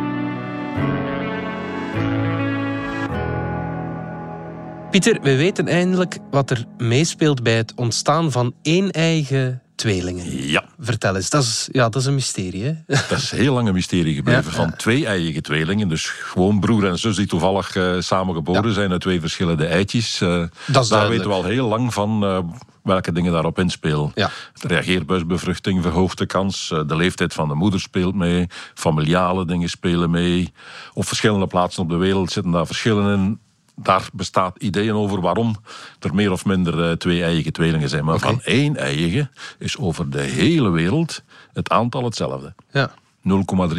Pieter, 5.00 5.22
we 5.22 5.36
weten 5.36 5.68
eindelijk 5.68 6.18
wat 6.32 6.50
er 6.50 6.66
meespeelt 6.78 7.44
bij 7.44 7.56
het 7.56 7.74
ontstaan 7.76 8.32
van 8.32 8.54
één 8.62 8.92
eigen 8.92 9.62
tweelingen. 9.76 10.48
Ja. 10.48 10.64
Vertel 10.80 11.16
eens, 11.16 11.30
dat 11.30 11.44
is, 11.44 11.70
ja, 11.72 11.90
dat 11.90 12.02
is 12.02 12.08
een 12.08 12.14
mysterie. 12.14 12.64
Hè? 12.64 12.74
Dat 13.10 13.18
is 13.18 13.32
heel 13.32 13.54
lang 13.54 13.68
een 13.68 13.74
mysterie 13.74 14.16
gebleven. 14.16 14.52
van 14.52 14.76
twee 14.76 15.06
eigen 15.06 15.44
tweelingen, 15.44 15.90
dus 15.90 16.06
gewoon 16.06 16.60
broer 16.60 16.88
en 16.88 17.00
zus 17.00 17.16
die 17.16 17.28
toevallig 17.28 17.76
uh, 17.76 17.96
samen 18.00 18.36
geboren 18.36 18.74
zijn 18.74 18.92
uit 18.92 19.02
twee 19.02 19.20
verschillende 19.20 19.66
eitjes. 19.66 20.22
Uh, 20.22 20.44
daar 20.66 21.10
weten 21.10 21.28
we 21.28 21.34
al 21.34 21.44
heel 21.44 21.68
lang 21.68 21.94
van. 21.94 22.24
Uh, 22.24 22.40
welke 22.84 23.12
dingen 23.12 23.32
daarop 23.32 23.60
inspelen. 23.60 24.12
Ja. 24.16 24.30
De 24.54 24.68
reageerbuisbevruchting 24.68 25.82
verhoogt 25.82 26.18
de 26.18 26.26
kans. 26.26 26.68
De 26.68 26.96
leeftijd 26.96 27.34
van 27.34 27.48
de 27.48 27.54
moeder 27.54 27.80
speelt 27.80 28.16
mee. 28.16 28.48
Familiale 28.74 29.46
dingen 29.46 29.70
spelen 29.70 30.10
mee. 30.10 30.54
Op 30.94 31.06
verschillende 31.06 31.48
plaatsen 31.48 31.84
op 31.84 31.90
de 31.90 31.96
wereld 31.96 32.32
zitten 32.32 32.52
daar 32.52 32.66
verschillen 32.66 33.18
in 33.18 33.40
daar 33.80 34.10
bestaat 34.14 34.58
ideeën 34.58 34.94
over 34.94 35.22
waarom 35.22 35.56
er 36.00 36.16
meer 36.16 36.32
of 36.32 36.46
minder 36.46 36.90
uh, 36.90 36.92
twee 36.92 37.24
eigen 37.24 37.54
tweelingen 37.54 37.90
zijn. 37.90 38.06
Maar 38.06 38.20
van 38.20 38.42
één 38.42 38.76
eigen 38.76 39.32
is 39.60 39.78
over 39.78 40.10
de 40.10 40.22
hele 40.22 40.70
wereld 40.70 41.24
het 41.54 41.70
aantal 41.70 42.04
hetzelfde. 42.04 42.54
Ja. 42.72 42.92
0,3 43.28 43.34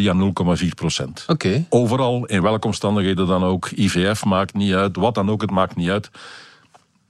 à 0.09 0.15
0,4 0.63 0.69
procent. 0.75 1.25
Okay. 1.27 1.67
Overal, 1.69 2.27
in 2.27 2.43
welke 2.43 2.67
omstandigheden 2.67 3.27
dan 3.27 3.45
ook. 3.45 3.69
IVF 3.71 4.25
maakt 4.25 4.55
niet 4.55 4.75
uit, 4.75 4.97
wat 4.97 5.15
dan 5.15 5.31
ook, 5.31 5.41
het 5.41 5.51
maakt 5.51 5.77
niet 5.77 5.91
uit. 5.91 6.11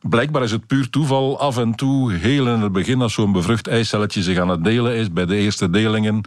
Blijkbaar 0.01 0.43
is 0.43 0.51
het 0.51 0.67
puur 0.67 0.91
toeval. 0.91 1.41
Af 1.41 1.59
en 1.59 1.75
toe, 1.75 2.13
heel 2.13 2.47
in 2.47 2.61
het 2.61 2.73
begin, 2.73 3.03
als 3.03 3.13
zo'n 3.13 3.33
bevrucht 3.33 3.67
eicelletje 3.67 4.23
zich 4.23 4.39
aan 4.39 4.49
het 4.49 4.65
delen 4.65 4.95
is, 4.95 5.13
bij 5.13 5.27
de 5.27 5.37
eerste 5.37 5.71
delingen, 5.71 6.21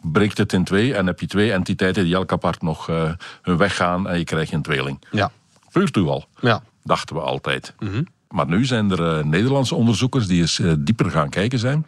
breekt 0.00 0.38
het 0.38 0.52
in 0.52 0.64
twee 0.64 0.94
en 0.94 1.06
heb 1.06 1.20
je 1.20 1.26
twee 1.26 1.52
entiteiten 1.52 2.04
die 2.04 2.14
elk 2.14 2.32
apart 2.32 2.62
nog 2.62 2.88
uh, 2.88 3.10
hun 3.42 3.56
weg 3.56 3.76
gaan 3.76 4.08
en 4.08 4.18
je 4.18 4.24
krijgt 4.24 4.52
een 4.52 4.62
tweeling. 4.62 5.02
Ja. 5.10 5.30
Toeval, 5.70 6.24
ja. 6.40 6.62
dachten 6.82 7.16
we 7.16 7.22
altijd. 7.22 7.74
Mhm. 7.78 8.02
Maar 8.28 8.46
nu 8.46 8.64
zijn 8.64 8.90
er 8.90 9.18
uh, 9.18 9.24
Nederlandse 9.24 9.74
onderzoekers 9.74 10.26
die 10.26 10.40
eens 10.40 10.58
uh, 10.58 10.72
dieper 10.78 11.10
gaan 11.10 11.28
kijken 11.28 11.58
zijn. 11.58 11.86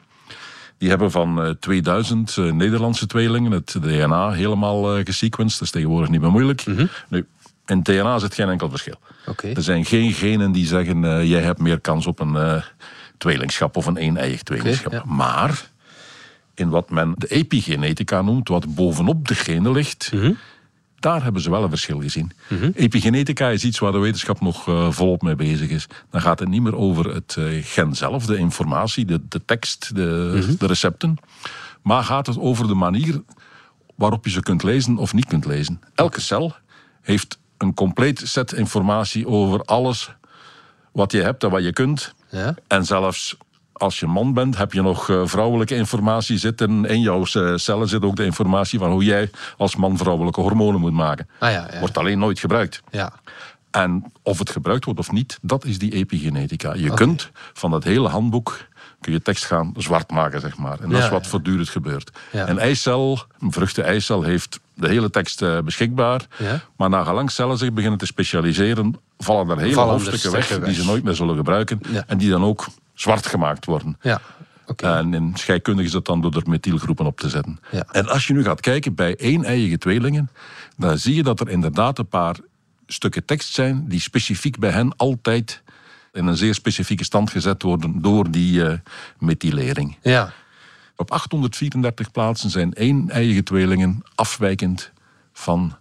Die 0.78 0.88
hebben 0.88 1.10
van 1.10 1.46
uh, 1.46 1.50
2000 1.50 2.36
Nederlandse 2.36 3.06
tweelingen 3.06 3.52
het 3.52 3.76
DNA 3.80 4.30
helemaal 4.30 5.04
gesequenced. 5.04 5.58
Dat 5.58 5.68
is 5.68 5.70
tegenwoordig 5.70 6.10
niet 6.10 6.20
meer 6.20 6.30
moeilijk. 6.30 6.66
Mm 6.66 6.76
-hmm. 6.76 6.88
Nu, 7.08 7.26
in 7.66 7.82
DNA 7.82 8.18
zit 8.18 8.34
geen 8.34 8.48
enkel 8.48 8.70
verschil. 8.70 8.94
Okay. 9.26 9.52
Er 9.52 9.62
zijn 9.62 9.84
geen 9.84 10.12
genen 10.12 10.52
die 10.52 10.66
zeggen, 10.66 11.26
jij 11.26 11.40
hebt 11.40 11.58
meer 11.58 11.80
kans 11.80 12.06
op 12.06 12.20
een 12.20 12.62
tweelingschap 13.18 13.76
of 13.76 13.86
een 13.86 14.02
een-eigen 14.02 14.44
tweelingschap. 14.44 14.92
Okay, 14.92 15.04
ja. 15.06 15.14
Maar 15.14 15.70
in 16.54 16.68
wat 16.68 16.90
men 16.90 17.14
de 17.16 17.26
epigenetica 17.26 18.22
noemt, 18.22 18.48
wat 18.48 18.74
bovenop 18.74 19.28
de 19.28 19.34
genen 19.34 19.72
ligt... 19.72 20.10
Mm 20.12 20.20
-hmm 20.20 20.36
daar 21.02 21.22
hebben 21.22 21.42
ze 21.42 21.50
wel 21.50 21.62
een 21.62 21.68
verschil 21.68 22.00
gezien. 22.00 22.32
Mhm. 22.48 22.70
Epigenetica 22.74 23.48
is 23.48 23.64
iets 23.64 23.78
waar 23.78 23.92
de 23.92 23.98
wetenschap 23.98 24.40
nog 24.40 24.68
uh, 24.68 24.90
volop 24.90 25.22
mee 25.22 25.34
bezig 25.34 25.68
is. 25.68 25.86
Dan 26.10 26.20
gaat 26.20 26.38
het 26.38 26.48
niet 26.48 26.62
meer 26.62 26.76
over 26.76 27.14
het 27.14 27.36
uh, 27.38 27.64
gen 27.64 27.94
zelf, 27.94 28.26
de 28.26 28.36
informatie, 28.36 29.04
de, 29.04 29.20
de 29.28 29.44
tekst, 29.44 29.94
de, 29.94 30.32
mhm. 30.34 30.54
de 30.58 30.66
recepten. 30.66 31.16
Maar 31.82 32.04
gaat 32.04 32.26
het 32.26 32.38
over 32.38 32.66
de 32.66 32.74
manier 32.74 33.22
waarop 33.94 34.24
je 34.24 34.30
ze 34.30 34.42
kunt 34.42 34.62
lezen 34.62 34.96
of 34.96 35.14
niet 35.14 35.26
kunt 35.26 35.44
lezen. 35.44 35.80
Elke 35.94 36.20
cel 36.20 36.54
heeft 37.00 37.38
een 37.58 37.74
compleet 37.74 38.22
set 38.24 38.52
informatie 38.52 39.26
over 39.26 39.62
alles 39.62 40.10
wat 40.92 41.12
je 41.12 41.22
hebt 41.22 41.44
en 41.44 41.50
wat 41.50 41.62
je 41.62 41.72
kunt. 41.72 42.14
Ja. 42.30 42.54
En 42.66 42.84
zelfs 42.84 43.36
als 43.72 44.00
je 44.00 44.06
man 44.06 44.32
bent, 44.32 44.56
heb 44.56 44.72
je 44.72 44.82
nog 44.82 45.08
uh, 45.08 45.22
vrouwelijke 45.24 45.74
informatie 45.74 46.38
zitten. 46.38 46.84
In 46.84 47.00
jouw 47.00 47.24
uh, 47.36 47.56
cellen 47.56 47.88
zit 47.88 48.02
ook 48.02 48.16
de 48.16 48.24
informatie 48.24 48.78
van 48.78 48.90
hoe 48.90 49.04
jij 49.04 49.30
als 49.56 49.76
man 49.76 49.96
vrouwelijke 49.96 50.40
hormonen 50.40 50.80
moet 50.80 50.92
maken. 50.92 51.28
Ah, 51.38 51.50
ja, 51.50 51.68
ja. 51.72 51.80
Wordt 51.80 51.98
alleen 51.98 52.18
nooit 52.18 52.38
gebruikt. 52.38 52.82
Ja. 52.90 53.12
En 53.70 54.12
of 54.22 54.38
het 54.38 54.50
gebruikt 54.50 54.84
wordt 54.84 55.00
of 55.00 55.12
niet, 55.12 55.38
dat 55.42 55.64
is 55.64 55.78
die 55.78 55.92
epigenetica. 55.92 56.74
Je 56.74 56.94
kunt 56.94 57.30
van 57.52 57.70
dat 57.70 57.84
hele 57.84 58.08
handboek 58.08 58.66
kun 59.00 59.12
je 59.12 59.22
tekst 59.22 59.44
gaan 59.44 59.74
zwart 59.76 60.10
maken, 60.10 60.40
zeg 60.40 60.56
maar. 60.56 60.80
En 60.80 60.88
dat 60.88 61.02
is 61.02 61.08
wat 61.08 61.26
voortdurend 61.26 61.68
gebeurt. 61.68 62.10
Een 62.32 62.58
eicel, 62.58 63.18
een 63.38 63.52
vruchten-eicel, 63.52 64.22
heeft 64.22 64.60
de 64.74 64.88
hele 64.88 65.10
tekst 65.10 65.42
uh, 65.42 65.58
beschikbaar. 65.58 66.26
Maar 66.76 66.88
na 66.88 67.04
gelang 67.04 67.30
cellen 67.30 67.58
zich 67.58 67.72
beginnen 67.72 67.98
te 67.98 68.06
specialiseren, 68.06 68.96
vallen 69.18 69.50
er 69.50 69.58
hele 69.58 69.72
vallen 69.72 69.92
hoofdstukken 69.92 70.32
weg, 70.32 70.60
die 70.60 70.74
ze 70.74 70.84
nooit 70.84 71.04
meer 71.04 71.14
zullen 71.14 71.36
gebruiken. 71.36 71.80
En 72.06 72.18
die 72.18 72.30
dan 72.30 72.44
ook 72.44 72.66
zwart 73.02 73.26
gemaakt 73.26 73.64
worden. 73.64 73.96
Ja. 74.00 74.20
En 74.76 75.14
in 75.14 75.32
scheikundig 75.34 75.84
is 75.84 75.92
dat 75.92 76.06
dan 76.06 76.20
door 76.20 76.34
er 76.34 76.48
methylgroepen 76.48 77.06
op 77.06 77.20
te 77.20 77.28
zetten. 77.28 77.58
En 77.90 78.08
als 78.08 78.26
je 78.26 78.32
nu 78.32 78.44
gaat 78.44 78.60
kijken 78.60 78.94
bij 78.94 79.16
één-eiige 79.16 79.78
tweelingen, 79.78 80.30
dan 80.76 80.98
zie 80.98 81.14
je 81.14 81.22
dat 81.22 81.40
er 81.40 81.48
inderdaad 81.48 81.98
een 81.98 82.08
paar 82.08 82.36
stukken 82.86 83.24
tekst 83.24 83.54
zijn 83.54 83.88
die 83.88 84.00
specifiek 84.00 84.58
bij 84.58 84.70
hen 84.70 84.96
altijd 84.96 85.62
in 86.12 86.26
een 86.26 86.36
zeer 86.36 86.54
specifieke 86.54 87.04
stand 87.04 87.30
gezet 87.30 87.62
worden 87.62 88.02
door 88.02 88.30
die 88.30 88.52
uh, 88.52 88.72
methylering. 89.18 89.96
Ja. 90.02 90.32
Op 90.96 91.10
834 91.10 92.10
plaatsen 92.10 92.50
zijn 92.50 92.72
één-eiige 92.72 93.42
tweelingen 93.42 94.02
afwijkend 94.14 94.92
van 95.32 95.76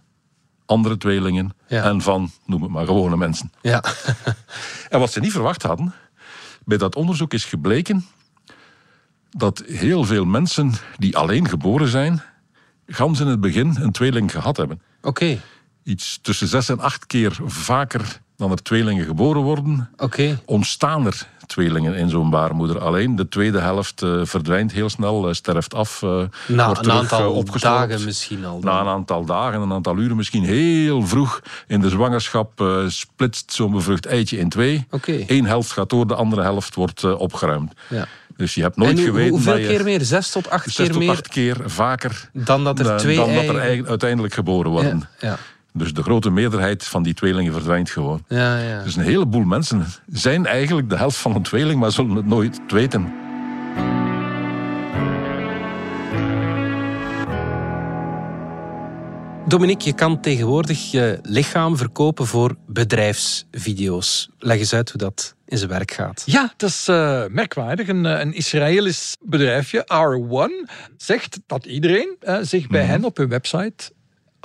andere 0.66 0.96
tweelingen 0.96 1.54
en 1.66 2.00
van, 2.00 2.30
noem 2.46 2.62
het 2.62 2.70
maar, 2.70 2.86
gewone 2.86 3.16
mensen. 3.16 3.52
Ja. 3.60 3.84
en 4.90 4.98
wat 4.98 5.12
ze 5.12 5.20
niet 5.20 5.32
verwacht 5.32 5.62
hadden, 5.62 5.94
bij 6.64 6.78
dat 6.78 6.96
onderzoek 6.96 7.32
is 7.32 7.44
gebleken 7.44 8.04
dat 9.36 9.62
heel 9.66 10.04
veel 10.04 10.24
mensen 10.24 10.72
die 10.96 11.16
alleen 11.16 11.48
geboren 11.48 11.88
zijn, 11.88 12.22
gans 12.86 13.20
in 13.20 13.26
het 13.26 13.40
begin 13.40 13.76
een 13.80 13.92
tweeling 13.92 14.30
gehad 14.30 14.56
hebben. 14.56 14.82
Oké. 15.02 15.40
Iets 15.82 16.18
tussen 16.22 16.48
zes 16.48 16.68
en 16.68 16.80
acht 16.80 17.06
keer 17.06 17.38
vaker 17.44 18.20
dan 18.36 18.50
er 18.50 18.62
tweelingen 18.62 19.04
geboren 19.04 19.42
worden, 19.42 19.90
okay. 19.96 20.38
ontstaan 20.44 21.06
er 21.06 21.28
tweelingen 21.46 21.94
in 21.94 22.08
zo'n 22.08 22.30
baarmoeder. 22.30 22.80
Alleen 22.80 23.16
de 23.16 23.28
tweede 23.28 23.60
helft 23.60 24.02
uh, 24.02 24.20
verdwijnt 24.24 24.72
heel 24.72 24.88
snel, 24.88 25.28
uh, 25.28 25.34
sterft 25.34 25.74
af. 25.74 26.02
Uh, 26.02 26.22
Na 26.46 26.66
wordt 26.66 26.84
een 26.84 26.92
aantal 26.92 27.44
dagen 27.44 28.04
misschien 28.04 28.44
al. 28.44 28.60
Dan. 28.60 28.74
Na 28.74 28.80
een 28.80 28.86
aantal 28.86 29.24
dagen, 29.24 29.60
een 29.60 29.72
aantal 29.72 29.98
uren, 29.98 30.16
misschien 30.16 30.44
heel 30.44 31.06
vroeg 31.06 31.40
in 31.66 31.80
de 31.80 31.88
zwangerschap 31.88 32.64
splitst 32.86 33.52
zo'n 33.52 33.72
bevrucht 33.72 34.06
eitje 34.06 34.38
in 34.38 34.48
twee. 34.48 34.86
Okay. 34.90 35.24
Eén 35.26 35.46
helft 35.46 35.72
gaat 35.72 35.90
door, 35.90 36.06
de 36.06 36.14
andere 36.14 36.42
helft 36.42 36.74
wordt 36.74 37.04
opgeruimd. 37.04 37.72
Ja. 37.88 38.06
Dus 38.36 38.54
je 38.54 38.62
hebt 38.62 38.76
nooit 38.76 38.98
en 38.98 39.04
geweten. 39.04 39.30
Hoeveel 39.30 39.56
je, 39.56 39.66
keer 39.66 39.84
meer? 39.84 40.00
Zes 40.00 40.30
tot 40.30 40.50
acht 40.50 40.64
zes 40.64 40.74
keer 40.74 40.88
tot 40.88 40.98
meer? 40.98 41.10
acht 41.10 41.28
keer 41.28 41.56
vaker 41.64 42.30
dan 42.32 42.64
dat 42.64 42.78
er, 42.78 42.96
twee 42.96 43.16
dan 43.16 43.34
dat 43.34 43.44
er 43.44 43.86
uiteindelijk 43.86 44.34
geboren 44.34 44.70
worden. 44.70 45.08
Ja, 45.18 45.28
ja. 45.28 45.38
Dus 45.72 45.94
de 45.94 46.02
grote 46.02 46.30
meerderheid 46.30 46.84
van 46.84 47.02
die 47.02 47.14
tweelingen 47.14 47.52
verdwijnt 47.52 47.90
gewoon. 47.90 48.24
Ja, 48.28 48.58
ja. 48.58 48.82
Dus 48.82 48.96
een 48.96 49.02
heleboel 49.02 49.44
mensen 49.44 49.84
zijn 50.06 50.46
eigenlijk 50.46 50.88
de 50.88 50.96
helft 50.96 51.16
van 51.16 51.34
een 51.34 51.42
tweeling, 51.42 51.80
maar 51.80 51.92
zullen 51.92 52.16
het 52.16 52.26
nooit 52.26 52.60
weten. 52.68 53.12
Dominique, 59.46 59.88
je 59.88 59.94
kan 59.94 60.20
tegenwoordig 60.20 60.90
je 60.90 61.18
lichaam 61.22 61.76
verkopen 61.76 62.26
voor 62.26 62.56
bedrijfsvideo's. 62.66 64.30
Leg 64.38 64.58
eens 64.58 64.74
uit 64.74 64.90
hoe 64.90 65.00
dat 65.00 65.34
in 65.46 65.58
zijn 65.58 65.70
werk 65.70 65.90
gaat. 65.90 66.22
Ja, 66.26 66.52
dat 66.56 66.68
is 66.68 66.88
uh, 66.88 67.24
merkwaardig. 67.28 67.88
Een, 67.88 68.04
een 68.04 68.34
Israëlisch 68.34 69.16
bedrijfje, 69.20 69.84
R1, 69.84 70.70
zegt 70.96 71.40
dat 71.46 71.64
iedereen 71.64 72.16
uh, 72.22 72.38
zich 72.40 72.66
bij 72.66 72.82
mm 72.82 72.88
hen 72.88 73.04
op 73.04 73.16
hun 73.16 73.28
website 73.28 73.92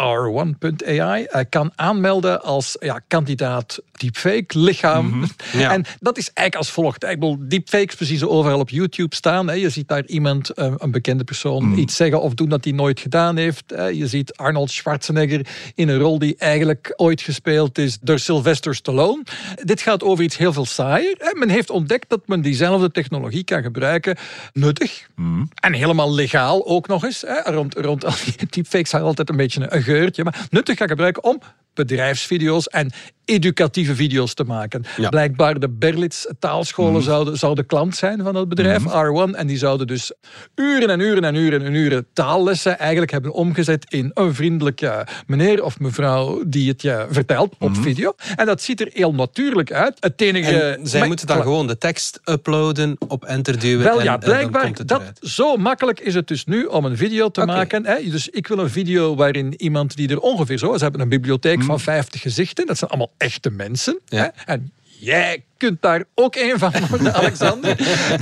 R1.ai 0.01 1.27
uh, 1.33 1.41
kan 1.49 1.71
aanmelden 1.75 2.41
als 2.41 2.75
ja, 2.79 3.01
kandidaat 3.07 3.79
deepfake 3.91 4.59
lichaam. 4.59 5.05
Mm 5.05 5.11
-hmm. 5.11 5.29
ja. 5.61 5.71
En 5.71 5.85
dat 5.99 6.17
is 6.17 6.31
eigenlijk 6.33 6.55
als 6.55 6.71
volgt. 6.71 7.03
Ik 7.03 7.19
bedoel, 7.19 7.37
deepfakes 7.39 7.95
precies 7.95 8.23
overal 8.23 8.59
op 8.59 8.69
YouTube 8.69 9.15
staan. 9.15 9.47
Hè. 9.47 9.53
Je 9.53 9.69
ziet 9.69 9.87
daar 9.87 10.05
iemand, 10.05 10.51
uh, 10.55 10.73
een 10.77 10.91
bekende 10.91 11.23
persoon, 11.23 11.63
mm. 11.63 11.77
iets 11.77 11.95
zeggen 11.95 12.21
of 12.21 12.33
doen 12.33 12.49
dat 12.49 12.63
hij 12.63 12.73
nooit 12.73 12.99
gedaan 12.99 13.37
heeft. 13.37 13.73
Uh, 13.73 13.91
je 13.91 14.07
ziet 14.07 14.35
Arnold 14.35 14.71
Schwarzenegger 14.71 15.47
in 15.75 15.89
een 15.89 15.99
rol 15.99 16.19
die 16.19 16.35
eigenlijk 16.37 16.93
ooit 16.95 17.21
gespeeld 17.21 17.77
is 17.77 17.97
door 18.01 18.19
Sylvester 18.19 18.75
Stallone. 18.75 19.23
Dit 19.63 19.81
gaat 19.81 20.03
over 20.03 20.23
iets 20.23 20.37
heel 20.37 20.53
veel 20.53 20.65
saaier. 20.65 21.15
Hè. 21.17 21.39
Men 21.39 21.49
heeft 21.49 21.69
ontdekt 21.69 22.09
dat 22.09 22.27
men 22.27 22.41
diezelfde 22.41 22.91
technologie 22.91 23.43
kan 23.43 23.61
gebruiken, 23.61 24.17
nuttig 24.53 25.07
mm. 25.15 25.49
en 25.59 25.73
helemaal 25.73 26.13
legaal 26.13 26.67
ook 26.67 26.87
nog 26.87 27.03
eens. 27.03 27.21
Hè. 27.21 27.51
Rond, 27.51 27.75
rond 27.75 28.05
al 28.05 28.13
die 28.25 28.47
deepfakes 28.49 28.91
had 28.91 29.01
altijd 29.01 29.29
een 29.29 29.37
beetje 29.37 29.61
een 29.69 29.83
geurtje, 29.87 30.23
maar 30.23 30.47
nuttig 30.49 30.77
gaan 30.77 30.87
gebruiken 30.87 31.23
om 31.23 31.41
bedrijfsvideo's 31.77 32.67
en 32.67 32.91
educatieve 33.25 33.95
video's 33.95 34.33
te 34.33 34.43
maken. 34.43 34.83
Ja. 34.97 35.09
Blijkbaar 35.09 35.59
de 35.59 35.69
Berlitz 35.69 36.25
taalscholen 36.39 36.91
Mhm. 36.93 37.01
zouden, 37.01 37.37
zouden 37.37 37.65
klant 37.65 37.95
zijn 37.95 38.23
van 38.23 38.33
dat 38.33 38.49
bedrijf, 38.49 38.83
R1. 38.83 39.35
En 39.35 39.47
die 39.47 39.57
zouden 39.57 39.87
dus 39.87 40.11
uren 40.55 40.89
en 40.89 40.99
uren 40.99 41.23
en 41.23 41.35
uren 41.35 41.61
en 41.61 41.73
uren 41.73 42.07
taallessen 42.13 42.79
eigenlijk 42.79 43.11
hebben 43.11 43.31
omgezet 43.33 43.85
in 43.89 44.11
een 44.13 44.33
vriendelijke 44.35 45.07
meneer 45.25 45.63
of 45.63 45.79
mevrouw 45.79 46.43
die 46.47 46.69
het 46.69 46.81
je 46.81 47.05
vertelt 47.09 47.55
op 47.59 47.69
Mhm. 47.69 47.81
video. 47.81 48.13
En 48.35 48.45
dat 48.45 48.61
ziet 48.61 48.81
er 48.81 48.89
heel 48.93 49.13
natuurlijk 49.13 49.71
uit. 49.71 49.97
Het 49.99 50.21
enige... 50.21 50.59
En 50.59 50.87
zij 50.87 51.07
moeten 51.07 51.27
dan 51.27 51.41
gewoon 51.41 51.67
de 51.67 51.77
tekst 51.77 52.19
uploaden, 52.25 52.95
op 53.07 53.25
enter 53.25 53.59
duwen 53.59 53.83
wel 53.85 53.97
en, 53.99 54.03
ja, 54.03 54.13
en 54.13 54.19
dan 54.19 54.29
blijkbaar, 54.29 54.85
dat, 54.85 55.01
zo 55.21 55.55
makkelijk 55.57 55.99
is 55.99 56.13
het 56.13 56.27
dus 56.27 56.45
nu 56.45 56.65
om 56.65 56.85
een 56.85 56.97
video 56.97 57.29
te 57.29 57.45
maken. 57.45 57.85
Hè? 57.85 58.09
Dus 58.09 58.29
ik 58.29 58.47
wil 58.47 58.57
een 58.59 58.69
video 58.69 59.15
waarin 59.15 59.53
iemand 59.57 59.95
die 59.95 60.09
er 60.09 60.19
ongeveer 60.19 60.57
zo... 60.57 60.77
Ze 60.77 60.83
hebben 60.83 61.01
een 61.01 61.09
bibliotheek 61.09 61.63
van 61.67 61.79
50 61.79 62.21
gezichten. 62.21 62.65
Dat 62.65 62.77
zijn 62.77 62.89
allemaal 62.89 63.13
echte 63.17 63.49
mensen. 63.49 63.99
Ja. 64.05 64.33
Hè? 64.35 64.53
En 64.53 64.71
jij 64.99 65.43
kunt 65.57 65.81
daar 65.81 66.03
ook 66.15 66.35
een 66.35 66.59
van 66.59 66.73
worden, 66.89 67.13
Alexander. 67.21 67.75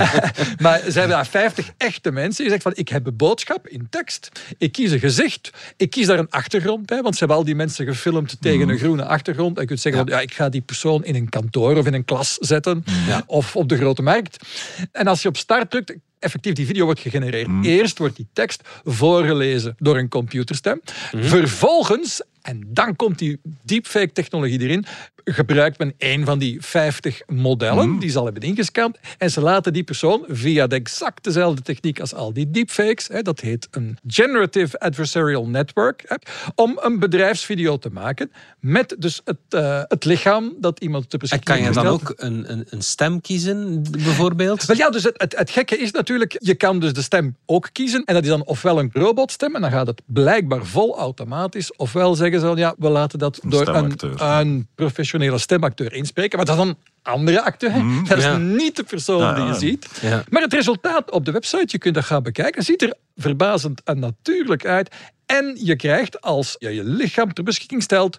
maar 0.62 0.78
ze 0.78 0.98
hebben 0.98 1.08
daar 1.08 1.26
50 1.26 1.70
echte 1.76 2.10
mensen. 2.10 2.44
Je 2.44 2.50
zegt 2.50 2.62
van, 2.62 2.72
ik 2.74 2.88
heb 2.88 3.06
een 3.06 3.16
boodschap 3.16 3.68
in 3.68 3.86
tekst. 3.90 4.30
Ik 4.58 4.72
kies 4.72 4.90
een 4.90 4.98
gezicht. 4.98 5.50
Ik 5.76 5.90
kies 5.90 6.06
daar 6.06 6.18
een 6.18 6.30
achtergrond 6.30 6.86
bij. 6.86 7.02
Want 7.02 7.14
ze 7.14 7.18
hebben 7.18 7.36
al 7.36 7.44
die 7.44 7.54
mensen 7.54 7.86
gefilmd 7.86 8.36
tegen 8.40 8.68
een 8.68 8.78
groene 8.78 9.04
achtergrond. 9.04 9.56
En 9.56 9.62
je 9.62 9.68
kunt 9.68 9.80
zeggen, 9.80 10.02
van, 10.02 10.12
ja, 10.12 10.20
ik 10.20 10.34
ga 10.34 10.48
die 10.48 10.60
persoon 10.60 11.04
in 11.04 11.14
een 11.14 11.28
kantoor 11.28 11.76
of 11.76 11.86
in 11.86 11.94
een 11.94 12.04
klas 12.04 12.34
zetten. 12.34 12.84
Of 13.26 13.56
op 13.56 13.68
de 13.68 13.76
grote 13.76 14.02
markt. 14.02 14.46
En 14.92 15.06
als 15.06 15.22
je 15.22 15.28
op 15.28 15.36
start 15.36 15.70
drukt, 15.70 15.94
effectief 16.18 16.52
die 16.54 16.66
video 16.66 16.84
wordt 16.84 17.00
gegenereerd. 17.00 17.48
Eerst 17.62 17.98
wordt 17.98 18.16
die 18.16 18.26
tekst 18.32 18.68
voorgelezen 18.84 19.74
door 19.78 19.98
een 19.98 20.08
computerstem. 20.08 20.80
Vervolgens, 21.10 22.22
en 22.46 22.62
dan 22.68 22.96
komt 22.96 23.18
die 23.18 23.40
deepfake 23.62 24.12
technologie 24.12 24.60
erin, 24.60 24.84
gebruikt 25.32 25.78
men 25.78 25.94
een 25.98 26.24
van 26.24 26.38
die 26.38 26.60
50 26.60 27.22
modellen 27.26 27.98
die 27.98 28.10
ze 28.10 28.18
al 28.18 28.24
hebben 28.24 28.42
ingescand 28.42 28.98
en 29.18 29.30
ze 29.30 29.40
laten 29.40 29.72
die 29.72 29.84
persoon 29.84 30.24
via 30.28 30.66
de 30.66 30.74
exact 30.74 31.24
dezelfde 31.24 31.62
techniek 31.62 32.00
als 32.00 32.14
al 32.14 32.32
die 32.32 32.50
deepfakes, 32.50 33.08
hè, 33.08 33.22
dat 33.22 33.40
heet 33.40 33.68
een 33.70 33.98
Generative 34.06 34.80
Adversarial 34.80 35.46
Network, 35.46 36.04
hè, 36.06 36.16
om 36.54 36.78
een 36.82 36.98
bedrijfsvideo 36.98 37.78
te 37.78 37.90
maken 37.90 38.32
met 38.60 38.96
dus 38.98 39.20
het, 39.24 39.36
eh, 39.48 39.82
het 39.82 40.04
lichaam 40.04 40.54
dat 40.60 40.80
iemand 40.80 41.10
te 41.10 41.16
En 41.16 41.18
beschikking 41.18 41.58
kan 41.58 41.66
je 41.66 41.72
dan 41.72 41.86
ook 41.86 42.12
een, 42.16 42.52
een, 42.52 42.66
een 42.68 42.82
stem 42.82 43.20
kiezen, 43.20 43.82
bijvoorbeeld? 43.90 44.64
Wel 44.64 44.76
ja, 44.76 44.90
dus 44.90 45.02
het, 45.02 45.14
het, 45.16 45.36
het 45.36 45.50
gekke 45.50 45.78
is 45.78 45.90
natuurlijk, 45.90 46.36
je 46.38 46.54
kan 46.54 46.80
dus 46.80 46.92
de 46.92 47.02
stem 47.02 47.36
ook 47.46 47.68
kiezen. 47.72 48.04
En 48.04 48.14
dat 48.14 48.22
is 48.22 48.28
dan 48.28 48.44
ofwel 48.44 48.78
een 48.78 48.90
robotstem, 48.92 49.54
en 49.54 49.60
dan 49.60 49.70
gaat 49.70 49.86
het 49.86 50.02
blijkbaar 50.06 50.64
vol 50.64 50.98
automatisch. 50.98 51.76
Ofwel 51.76 52.14
zeggen 52.14 52.40
ze, 52.40 52.52
ja, 52.54 52.74
we 52.78 52.88
laten 52.88 53.18
dat 53.18 53.40
Een 53.42 53.50
door 53.50 53.68
een, 53.68 53.94
een 54.16 54.68
professionele 55.16 55.38
stemacteur 55.38 55.92
inspreken. 55.92 56.36
Maar 56.36 56.46
dat 56.46 56.56
is 56.58 56.62
een 56.64 56.76
andere 57.02 57.42
acteur. 57.42 57.72
Dat 58.08 58.18
is 58.18 58.24
Ja. 58.24 58.36
niet 58.36 58.76
de 58.76 58.82
persoon 58.82 59.34
die 59.34 59.44
je 59.44 59.48
ja. 59.50 59.58
ziet. 59.58 59.88
Ja. 60.02 60.24
Maar 60.28 60.42
het 60.42 60.52
resultaat 60.52 61.10
op 61.10 61.24
de 61.24 61.30
website, 61.32 61.66
je 61.66 61.78
kunt 61.78 61.94
dat 61.94 62.04
gaan 62.04 62.22
bekijken, 62.22 62.62
ziet 62.62 62.82
er 62.82 62.94
verbazend 63.16 63.82
en 63.84 63.98
natuurlijk 63.98 64.66
uit. 64.66 64.94
En 65.26 65.56
je 65.62 65.76
krijgt, 65.76 66.20
als 66.20 66.56
je 66.58 66.74
je 66.74 66.84
lichaam 66.84 67.32
ter 67.32 67.44
beschikking 67.44 67.82
stelt, 67.82 68.18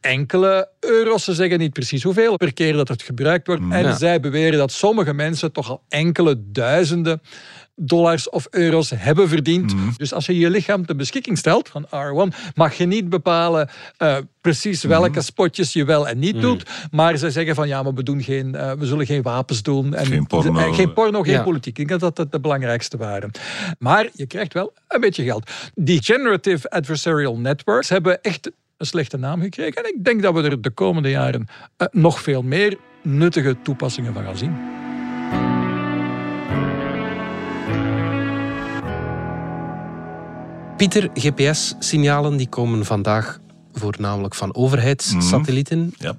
enkele 0.00 0.68
euro's. 0.80 1.24
Ze 1.24 1.34
zeggen 1.34 1.58
niet 1.58 1.72
precies 1.72 2.02
hoeveel 2.02 2.36
per 2.36 2.52
keer 2.52 2.72
dat 2.72 2.88
het 2.88 3.02
gebruikt 3.02 3.46
wordt. 3.46 3.62
En 3.70 3.82
Ja. 3.82 3.96
zij 3.96 4.20
beweren 4.20 4.58
dat 4.58 4.72
sommige 4.72 5.14
mensen 5.14 5.52
toch 5.52 5.70
al 5.70 5.82
enkele 5.88 6.34
duizenden 6.52 7.20
dollars 7.82 8.28
of 8.30 8.46
euro's 8.50 8.90
hebben 8.96 9.28
verdiend. 9.28 9.74
Dus 9.96 10.12
als 10.12 10.26
je 10.26 10.38
je 10.38 10.50
lichaam 10.50 10.86
ter 10.86 10.96
beschikking 10.96 11.38
stelt 11.38 11.68
van 11.68 11.86
R1, 11.86 12.36
mag 12.54 12.74
je 12.74 12.86
niet 12.86 13.08
bepalen 13.08 13.68
eh, 13.96 14.16
precies 14.40 14.82
welke 14.82 15.20
spotjes 15.20 15.72
je 15.72 15.84
wel 15.84 16.08
en 16.08 16.18
niet 16.18 16.40
doet. 16.40 16.70
Maar 16.90 17.16
ze 17.16 17.30
zeggen 17.30 17.54
van 17.54 17.68
ja, 17.68 17.82
maar 17.82 17.94
we, 17.94 18.02
doen 18.02 18.22
geen, 18.22 18.54
eh, 18.54 18.72
we 18.72 18.86
zullen 18.86 19.06
geen 19.06 19.22
wapens 19.22 19.62
doen. 19.62 19.94
En 19.94 20.06
Geen 20.06 20.26
porno. 20.26 20.58
en 20.58 20.74
geen 20.74 20.92
porno, 20.92 21.22
geen 21.22 21.32
Ja. 21.32 21.42
politiek. 21.42 21.78
Ik 21.78 21.88
denk 21.88 22.00
dat 22.00 22.16
dat 22.16 22.32
de 22.32 22.40
belangrijkste 22.40 22.96
waren. 22.96 23.30
Maar 23.78 24.08
je 24.14 24.26
krijgt 24.26 24.52
wel 24.52 24.72
een 24.88 25.00
beetje 25.00 25.24
geld. 25.24 25.50
Die 25.74 26.02
Generative 26.02 26.70
Adversarial 26.70 27.36
Networks 27.38 27.88
hebben 27.88 28.22
echt 28.22 28.50
een 28.76 28.86
slechte 28.86 29.16
naam 29.16 29.40
gekregen. 29.40 29.82
En 29.84 29.94
ik 29.94 30.04
denk 30.04 30.22
dat 30.22 30.34
we 30.34 30.42
er 30.42 30.62
de 30.62 30.70
komende 30.70 31.10
jaren 31.10 31.46
eh, 31.76 31.86
nog 31.90 32.20
veel 32.20 32.42
meer 32.42 32.76
nuttige 33.02 33.56
toepassingen 33.62 34.14
van 34.14 34.22
gaan 34.24 34.36
zien. 34.38 34.56
Pieter, 40.80 41.10
GPS-signalen 41.14 42.36
die 42.36 42.48
komen 42.48 42.84
vandaag 42.84 43.38
voornamelijk 43.72 44.34
van 44.34 44.54
overheidssatellieten. 44.54 45.94
Ja. 45.98 46.18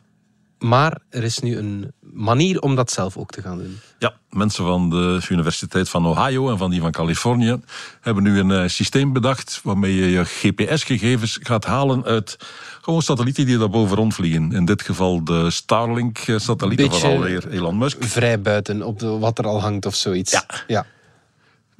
Maar 0.60 1.00
er 1.10 1.24
is 1.24 1.40
nu 1.40 1.58
een 1.58 1.92
manier 2.02 2.60
om 2.60 2.76
dat 2.76 2.92
zelf 2.92 3.18
ook 3.18 3.32
te 3.32 3.42
gaan 3.42 3.58
doen. 3.58 3.80
Ja, 4.00 4.14
mensen 4.30 4.66
van 4.66 4.90
de 4.90 5.22
Universiteit 5.30 5.90
van 5.90 6.06
Ohio 6.06 6.50
en 6.50 6.58
van 6.58 6.70
die 6.70 6.82
van 6.82 6.92
Californië 6.92 7.60
hebben 8.02 8.24
nu 8.24 8.40
een 8.40 8.52
eh, 8.52 8.68
systeem 8.68 9.14
bedacht 9.14 9.60
waarmee 9.64 9.96
je 9.96 10.10
je 10.10 10.26
GPS-gegevens 10.26 11.40
gaat 11.42 11.66
halen 11.66 12.04
uit 12.04 12.38
gewoon 12.82 13.02
satellieten 13.02 13.46
die 13.46 13.58
daar 13.58 13.70
boven 13.70 13.98
rondvliegen. 13.98 14.52
In 14.52 14.66
dit 14.66 14.82
geval 14.82 15.24
de 15.24 15.52
Starlink-satellieten 15.52 16.92
van 16.92 17.10
alweer 17.10 17.50
Elon 17.50 17.78
Musk. 17.78 18.04
Vrij 18.04 18.42
buiten 18.42 18.84
op 18.84 19.02
wat 19.02 19.38
er 19.38 19.46
al 19.46 19.62
hangt 19.62 19.86
of 19.86 19.96
zoiets. 19.96 20.32
Ja. 20.32 20.46
ja. 20.68 20.86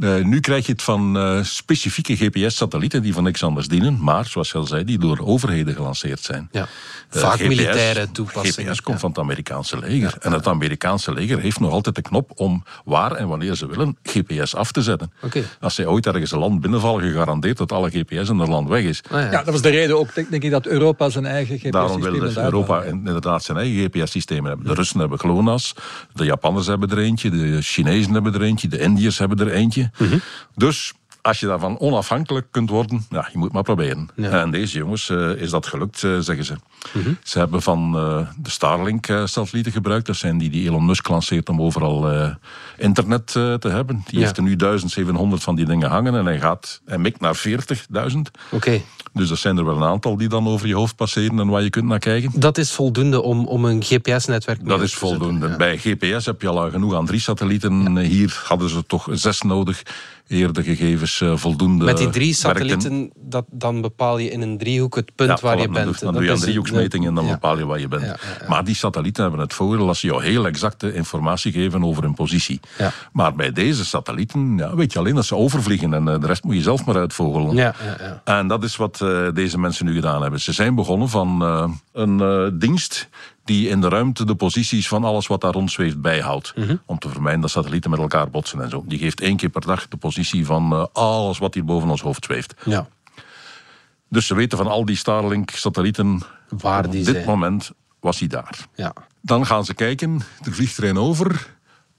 Uh, 0.02 0.24
nu 0.24 0.40
krijg 0.40 0.66
je 0.66 0.72
het 0.72 0.82
van 0.82 1.18
uh, 1.18 1.44
specifieke 1.44 2.16
GPS-satellieten 2.16 3.02
die 3.02 3.14
van 3.14 3.24
niks 3.24 3.44
anders 3.44 3.68
dienen, 3.68 3.98
maar 4.04 4.26
zoals 4.26 4.52
je 4.52 4.58
al 4.58 4.64
zei, 4.64 4.84
die 4.84 5.00
door 5.00 5.20
overheden 5.20 5.76
gelanceerd 5.76 6.20
zijn. 6.20 6.50
Ja. 6.52 6.68
Vaak 7.10 7.34
GPS, 7.34 7.48
militaire 7.48 8.12
toepassingen. 8.12 8.72
GPS 8.72 8.82
komt 8.82 9.00
van 9.00 9.10
het 9.10 9.20
Amerikaanse 9.20 9.80
leger. 9.80 10.16
En 10.20 10.32
het 10.32 10.48
Amerikaanse 10.48 11.14
leger 11.14 11.40
heeft 11.40 11.60
nog 11.60 11.72
altijd 11.72 11.96
de 11.96 12.02
knop 12.02 12.32
om 12.36 12.64
waar 12.86 13.12
en 13.12 13.28
wanneer 13.28 13.56
ze 13.56 13.68
willen 13.68 13.98
GPS 14.04 14.56
af 14.56 14.72
te 14.72 14.82
zetten. 14.82 15.12
Okay. 15.22 15.44
Als 15.60 15.76
zij 15.76 15.86
ooit 15.86 16.06
ergens 16.06 16.32
een 16.32 16.40
land 16.40 16.62
binnenvallen, 16.62 17.04
gegarandeerd 17.04 17.58
dat 17.58 17.72
alle 17.72 17.90
GPS 17.90 18.30
in 18.30 18.40
het 18.40 18.50
land 18.50 18.70
weg 18.70 18.84
is. 18.84 19.02
Ah, 19.10 19.20
ja. 19.20 19.32
ja. 19.32 19.44
dat 19.44 19.54
was 19.54 19.62
de 19.62 19.70
reden 19.70 19.98
ook, 19.98 20.16
denk 20.16 20.44
ik, 20.44 20.52
dat 20.52 20.66
Europa 20.66 21.10
zijn 21.10 21.26
eigen 21.26 21.56
GPS-systeem 21.56 21.72
Daarom 21.72 22.02
wil 22.02 22.20
dus 22.20 22.38
Europa 22.38 22.82
inderdaad 22.82 23.44
zijn 23.44 23.58
eigen 23.58 23.84
GPS-systemen 23.84 24.50
hebben. 24.50 24.68
De 24.68 24.74
Russen 24.74 25.00
hebben 25.00 25.20
GLONASS, 25.20 25.76
de 26.14 26.26
Japanners 26.26 26.68
hebben 26.68 26.90
er 26.90 26.98
eentje, 26.98 27.30
de 27.30 27.62
Chinezen 27.62 28.14
hebben 28.14 28.34
er 28.34 28.42
eentje, 28.42 28.68
de 28.68 28.80
Indiërs 28.80 29.18
hebben 29.18 29.40
er 29.40 29.52
eentje. 29.52 29.91
Mm 29.98 30.08
-hmm. 30.08 30.22
Dus 30.56 30.94
als 31.22 31.40
je 31.40 31.46
daarvan 31.46 31.80
onafhankelijk 31.80 32.48
kunt 32.52 32.70
worden, 32.70 33.06
ja, 33.10 33.30
je 33.32 33.38
moet 33.38 33.52
maar 33.52 33.64
proberen. 33.64 34.10
Ja. 34.16 34.42
En 34.42 34.52
deze 34.52 34.78
jongens 34.78 35.10
uh, 35.10 35.30
is 35.30 35.50
dat 35.50 35.66
gelukt, 35.66 36.04
uh, 36.04 36.20
zeggen 36.20 36.46
ze. 36.46 36.56
Mm 36.94 37.04
-hmm. 37.04 37.18
Ze 37.24 37.40
hebben 37.40 37.62
van 37.62 37.94
uh, 37.96 38.28
de 38.38 38.50
Starlink-satellieten 38.50 39.72
gebruikt. 39.72 40.06
Dat 40.06 40.16
zijn 40.16 40.38
die 40.38 40.50
die 40.50 40.68
Elon 40.68 40.86
Musk 40.86 41.08
lanceert 41.08 41.50
om 41.50 41.62
overal 41.62 42.10
internet 42.78 43.28
te 43.28 43.60
hebben. 43.62 44.04
Die 44.06 44.20
ja. 44.20 44.26
heeft 44.26 44.38
er 44.38 44.44
nu 44.44 44.56
1700 44.56 45.44
van 45.44 45.56
die 45.56 45.66
dingen 45.66 45.90
hangen 45.90 46.16
en 46.16 46.26
hij 46.26 46.40
gaat 46.40 46.82
en 46.86 47.02
mikt 47.02 47.20
naar 47.20 47.44
40.000. 47.48 47.52
Oké. 47.96 48.30
Okay. 48.52 48.84
Dus 49.14 49.30
dat 49.30 49.38
zijn 49.38 49.58
er 49.58 49.66
wel 49.66 49.76
een 49.76 49.84
aantal 49.84 50.18
die 50.18 50.28
dan 50.28 50.48
over 50.48 50.68
je 50.68 50.76
hoofd 50.76 50.96
passeren 50.96 51.40
en 51.40 51.48
waar 51.48 51.62
je 51.62 51.70
kunt 51.70 51.86
naar 51.86 52.00
kijken. 52.00 52.32
Dat 52.36 52.58
is 52.58 52.72
voldoende 52.72 53.22
om, 53.22 53.46
om 53.46 53.66
een 53.66 53.84
GPS-netwerk 53.84 54.68
Dat 54.68 54.82
is 54.82 54.94
voldoende. 54.94 55.48
Ja. 55.48 55.56
Bij 55.56 55.78
GPS 55.78 56.26
heb 56.26 56.42
je 56.42 56.48
al 56.48 56.70
genoeg 56.70 56.96
aan 56.96 57.06
drie 57.06 57.20
satellieten. 57.20 57.98
Hier 57.98 58.42
hadden 58.46 58.70
ze 58.70 58.86
toch 58.86 59.08
zes 59.12 59.42
nodig 59.42 59.84
eer 60.32 60.54
de 60.54 60.64
gegevens 60.64 61.20
uh, 61.20 61.38
voldoende 61.38 61.86
Met 61.86 61.98
die 61.98 62.10
drie 62.10 62.34
satellieten, 62.34 63.12
dat, 63.16 63.46
dan 63.50 63.82
bepaal 63.82 64.18
je 64.18 64.30
in 64.30 64.42
een 64.42 64.58
driehoek 64.58 64.96
het 64.96 65.16
punt 65.16 65.30
ja, 65.30 65.38
waar 65.42 65.60
je 65.60 65.70
bent. 65.70 66.00
Dan 66.00 66.14
doe 66.14 66.24
je 66.24 66.30
een 66.30 66.40
driehoeksmeting 66.40 67.08
en 67.08 67.16
dan 67.16 67.26
ja. 67.26 67.32
bepaal 67.32 67.58
je 67.58 67.66
waar 67.66 67.80
je 67.80 67.88
bent. 67.88 68.04
Ja, 68.04 68.18
maar 68.48 68.64
die 68.64 68.76
satellieten 68.76 69.24
hebben 69.24 69.42
het 69.42 69.54
voordeel 69.54 69.86
dat 69.86 69.98
ze 69.98 70.08
jou 70.08 70.24
heel 70.24 70.46
exacte 70.46 70.94
informatie 70.94 71.52
geven 71.52 71.84
over 71.84 72.04
hun 72.04 72.14
positie. 72.14 72.60
Maar 73.12 73.36
bij 73.36 73.52
deze 73.52 73.86
satellieten 73.86 74.76
weet 74.76 74.94
je 74.94 75.00
alleen 75.00 75.16
dat 75.16 75.26
ze 75.26 75.36
overvliegen 75.36 75.94
en 75.94 76.08
uh, 76.08 76.20
de 76.20 76.28
rest 76.28 76.44
moet 76.44 76.56
je 76.56 76.62
zelf 76.62 76.86
maar 76.86 76.96
uitvogelen. 76.96 77.74
En 78.24 78.48
dat 78.48 78.64
is 78.64 78.76
wat 78.76 78.98
deze 79.34 79.60
mensen 79.60 79.86
nu 79.86 79.94
gedaan 79.94 80.22
hebben. 80.22 80.40
Ze 80.40 80.54
zijn 80.54 80.76
begonnen 80.76 81.10
van 81.10 81.42
een 81.94 82.60
dienst 82.60 83.10
die 83.52 83.68
in 83.68 83.82
de 83.82 83.90
ruimte 83.90 84.26
de 84.26 84.36
posities 84.36 84.88
van 84.88 85.04
alles 85.04 85.28
wat 85.28 85.42
daar 85.42 85.52
rondzweeft 85.52 86.02
bijhoudt. 86.02 86.54
Mm 86.56 86.64
-hmm. 86.64 86.82
Om 86.86 87.00
te 87.00 87.10
vermijden 87.10 87.42
dat 87.42 87.50
satellieten 87.50 87.90
met 87.90 88.00
elkaar 88.00 88.30
botsen 88.30 88.62
en 88.62 88.70
zo. 88.70 88.84
Die 88.88 89.00
geeft 89.00 89.22
één 89.22 89.38
keer 89.38 89.50
per 89.50 89.62
dag 89.62 89.88
de 89.88 89.98
positie 89.98 90.46
van 90.46 90.74
uh, 90.74 90.86
alles 90.94 91.38
wat 91.38 91.54
hier 91.54 91.66
boven 91.66 91.90
ons 91.90 92.02
hoofd 92.02 92.26
zweeft. 92.26 92.54
Ja. 92.66 92.88
Dus 94.10 94.28
ze 94.28 94.36
weten 94.36 94.58
van 94.58 94.68
al 94.68 94.86
die 94.86 94.96
Starlink-satellieten. 94.96 96.22
Waar 96.50 96.90
die 96.90 97.00
op 97.00 97.06
dit 97.06 97.16
zijn. 97.16 97.28
moment 97.28 97.72
was 98.00 98.20
hij 98.20 98.28
daar. 98.28 98.68
Ja. 98.76 98.94
Dan 99.22 99.46
gaan 99.46 99.66
ze 99.66 99.74
kijken, 99.74 100.22
er 100.44 100.54
vliegt 100.54 100.78
er 100.78 100.84
een 100.84 100.98
over 100.98 101.48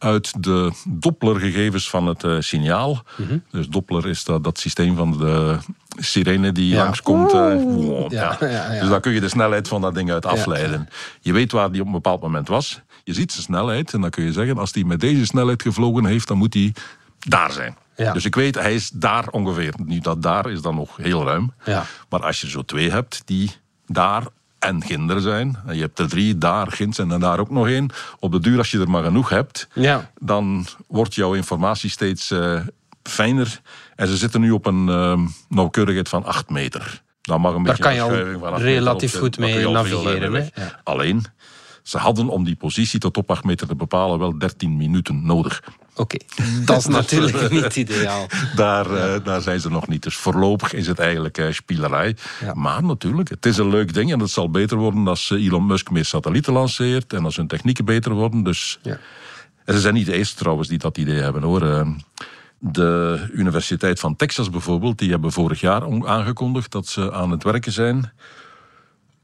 uit 0.02 0.42
de 0.42 0.72
Doppler-gegevens 0.88 1.90
van 1.90 2.06
het 2.06 2.24
uh, 2.24 2.36
signaal. 2.40 3.02
Mm 3.16 3.26
-hmm. 3.26 3.42
Dus 3.50 3.68
Doppler 3.68 4.08
is 4.08 4.24
dat, 4.24 4.44
dat 4.44 4.58
systeem 4.58 4.96
van 4.96 5.18
de 5.18 5.58
sirene 5.88 6.52
die 6.52 6.68
ja. 6.68 6.84
langskomt. 6.84 7.34
Uh, 7.34 7.62
wow, 7.62 8.12
ja. 8.12 8.36
Ja, 8.40 8.80
dus 8.80 8.88
daar 8.88 9.00
kun 9.00 9.12
je 9.12 9.20
de 9.20 9.28
snelheid 9.28 9.68
van 9.68 9.80
dat 9.80 9.94
ding 9.94 10.10
uit 10.12 10.26
afleiden. 10.26 10.88
Je 11.20 11.32
weet 11.32 11.52
waar 11.52 11.72
die 11.72 11.80
op 11.80 11.86
een 11.86 11.92
bepaald 11.92 12.22
moment 12.22 12.48
was. 12.48 12.80
Je 13.04 13.14
ziet 13.14 13.32
zijn 13.32 13.44
snelheid 13.44 13.92
en 13.92 14.00
dan 14.00 14.10
kun 14.10 14.24
je 14.24 14.32
zeggen... 14.32 14.58
als 14.58 14.72
die 14.72 14.86
met 14.86 15.00
deze 15.00 15.26
snelheid 15.26 15.62
gevlogen 15.62 16.04
heeft, 16.04 16.28
dan 16.28 16.36
moet 16.36 16.54
hij 16.54 16.74
daar 17.18 17.52
zijn. 17.52 17.76
Dus 18.12 18.24
ik 18.24 18.34
weet, 18.34 18.54
hij 18.54 18.74
is 18.74 18.90
daar 18.90 19.28
ongeveer. 19.28 19.74
Nu, 19.84 19.98
dat 19.98 20.22
daar 20.22 20.50
is 20.50 20.62
dan 20.62 20.74
nog 20.74 20.96
heel 20.96 21.24
ruim. 21.24 21.52
Maar 22.08 22.22
als 22.22 22.40
je 22.40 22.50
zo 22.50 22.62
twee 22.62 22.90
hebt 22.90 23.22
die 23.24 23.50
daar 23.86 24.22
en 24.62 24.82
ginder 24.82 25.20
zijn. 25.20 25.56
En 25.66 25.74
je 25.74 25.80
hebt 25.80 25.98
er 25.98 26.08
drie, 26.08 26.38
daar, 26.38 26.72
ginds 26.72 26.98
en 26.98 27.08
daar 27.08 27.38
ook 27.38 27.50
nog 27.50 27.66
één. 27.66 27.90
Op 28.18 28.32
de 28.32 28.40
duur, 28.40 28.58
als 28.58 28.70
je 28.70 28.80
er 28.80 28.90
maar 28.90 29.04
genoeg 29.04 29.28
hebt, 29.28 29.68
ja. 29.74 30.10
dan 30.18 30.66
wordt 30.86 31.14
jouw 31.14 31.34
informatie 31.34 31.90
steeds 31.90 32.30
uh, 32.30 32.60
fijner. 33.02 33.60
En 33.96 34.08
ze 34.08 34.16
zitten 34.16 34.40
nu 34.40 34.50
op 34.50 34.66
een 34.66 34.86
uh, 34.88 35.20
nauwkeurigheid 35.48 36.08
van 36.08 36.24
8 36.24 36.50
meter. 36.50 37.02
Dan 37.22 37.40
mag 37.40 37.54
een 37.54 37.62
Daar 37.62 37.76
beetje 37.76 37.82
kan 37.82 37.94
je 37.94 38.38
al 38.40 38.58
relatief 38.58 39.18
goed 39.18 39.38
mee 39.38 39.68
navigeren. 39.68 40.50
Ja. 40.54 40.80
Alleen, 40.84 41.24
ze 41.82 41.98
hadden 41.98 42.28
om 42.28 42.44
die 42.44 42.56
positie 42.56 43.00
tot 43.00 43.16
op 43.16 43.30
8 43.30 43.44
meter 43.44 43.66
te 43.66 43.74
bepalen 43.74 44.18
wel 44.18 44.38
13 44.38 44.76
minuten 44.76 45.26
nodig. 45.26 45.62
Oké, 45.94 46.16
okay. 46.16 46.44
dat 46.64 46.78
is 46.78 46.86
natuurlijk 47.00 47.50
niet 47.50 47.76
ideaal. 47.76 48.26
Daar, 48.56 48.94
ja. 48.94 49.14
uh, 49.14 49.24
daar 49.24 49.40
zijn 49.40 49.60
ze 49.60 49.70
nog 49.70 49.88
niet. 49.88 50.02
Dus 50.02 50.16
voorlopig 50.16 50.72
is 50.72 50.86
het 50.86 50.98
eigenlijk 50.98 51.38
uh, 51.38 51.52
spielerij. 51.52 52.16
Ja. 52.40 52.54
Maar 52.54 52.84
natuurlijk, 52.84 53.28
het 53.28 53.46
is 53.46 53.56
een 53.56 53.68
leuk 53.68 53.94
ding 53.94 54.12
en 54.12 54.20
het 54.20 54.30
zal 54.30 54.50
beter 54.50 54.76
worden 54.76 55.08
als 55.08 55.30
Elon 55.30 55.66
Musk 55.66 55.90
meer 55.90 56.04
satellieten 56.04 56.52
lanceert 56.52 57.12
en 57.12 57.24
als 57.24 57.36
hun 57.36 57.46
technieken 57.46 57.84
beter 57.84 58.12
worden. 58.12 58.42
Dus 58.42 58.78
ja. 58.82 58.98
En 59.64 59.74
ze 59.74 59.80
zijn 59.80 59.94
niet 59.94 60.06
de 60.06 60.16
eerste 60.16 60.36
trouwens 60.36 60.68
die 60.68 60.78
dat 60.78 60.98
idee 60.98 61.20
hebben 61.20 61.42
hoor. 61.42 61.86
De 62.58 63.28
Universiteit 63.32 64.00
van 64.00 64.16
Texas 64.16 64.50
bijvoorbeeld, 64.50 64.98
die 64.98 65.10
hebben 65.10 65.32
vorig 65.32 65.60
jaar 65.60 66.06
aangekondigd 66.06 66.72
dat 66.72 66.86
ze 66.86 67.12
aan 67.12 67.30
het 67.30 67.42
werken 67.42 67.72
zijn 67.72 68.12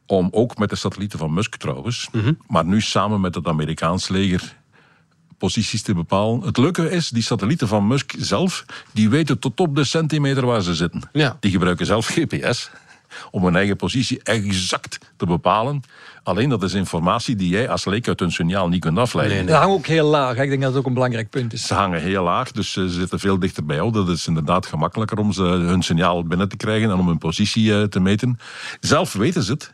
om 0.06 0.28
ook 0.30 0.58
met 0.58 0.70
de 0.70 0.76
satellieten 0.76 1.18
van 1.18 1.34
Musk 1.34 1.56
trouwens, 1.56 2.08
Mhm. 2.12 2.18
mm 2.18 2.24
-hmm. 2.24 2.38
maar 2.46 2.64
nu 2.64 2.80
samen 2.80 3.20
met 3.20 3.34
het 3.34 3.46
Amerikaans 3.46 4.08
leger 4.08 4.57
posities 5.38 5.82
te 5.82 5.94
bepalen. 5.94 6.40
Het 6.40 6.56
leuke 6.56 6.90
is, 6.90 7.08
die 7.08 7.22
satellieten 7.22 7.68
van 7.68 7.86
Musk 7.86 8.14
zelf, 8.18 8.64
die 8.92 9.08
weten 9.08 9.38
tot 9.38 9.60
op 9.60 9.76
de 9.76 9.84
centimeter 9.84 10.46
waar 10.46 10.62
ze 10.62 10.74
zitten. 10.74 11.02
Ja. 11.12 11.36
Die 11.40 11.50
gebruiken 11.50 11.86
zelf 11.86 12.06
GPS 12.14 12.70
om 13.30 13.44
hun 13.44 13.56
eigen 13.56 13.76
positie 13.76 14.20
exact 14.22 14.98
te 15.16 15.26
bepalen. 15.26 15.82
Alleen 16.22 16.48
dat 16.48 16.62
is 16.62 16.74
informatie 16.74 17.36
die 17.36 17.48
jij 17.48 17.68
als 17.68 17.84
leek 17.84 18.08
uit 18.08 18.20
hun 18.20 18.32
signaal 18.32 18.68
niet 18.68 18.80
kunt 18.80 18.98
afleiden. 18.98 19.36
Nee, 19.36 19.44
nee. 19.44 19.54
Ze 19.54 19.60
hangen 19.60 19.76
ook 19.76 19.86
heel 19.86 20.06
laag. 20.06 20.36
Ik 20.36 20.48
denk 20.48 20.62
dat 20.62 20.70
dat 20.70 20.80
ook 20.80 20.86
een 20.86 20.94
belangrijk 20.94 21.30
punt 21.30 21.52
is. 21.52 21.66
Ze 21.66 21.74
hangen 21.74 22.00
heel 22.00 22.22
laag, 22.22 22.52
dus 22.52 22.72
ze 22.72 22.88
zitten 22.88 23.18
veel 23.18 23.38
dichter 23.38 23.64
bij 23.64 23.76
jou. 23.76 23.92
Dat 23.92 24.08
is 24.08 24.26
inderdaad 24.26 24.66
gemakkelijker 24.66 25.18
om 25.18 25.32
ze 25.32 25.42
hun 25.42 25.82
signaal 25.82 26.24
binnen 26.24 26.48
te 26.48 26.56
krijgen 26.56 26.90
en 26.90 26.96
om 26.96 27.06
hun 27.06 27.18
positie 27.18 27.88
te 27.88 28.00
meten. 28.00 28.38
Zelf 28.80 29.12
weten 29.12 29.42
ze 29.42 29.52
het. 29.52 29.72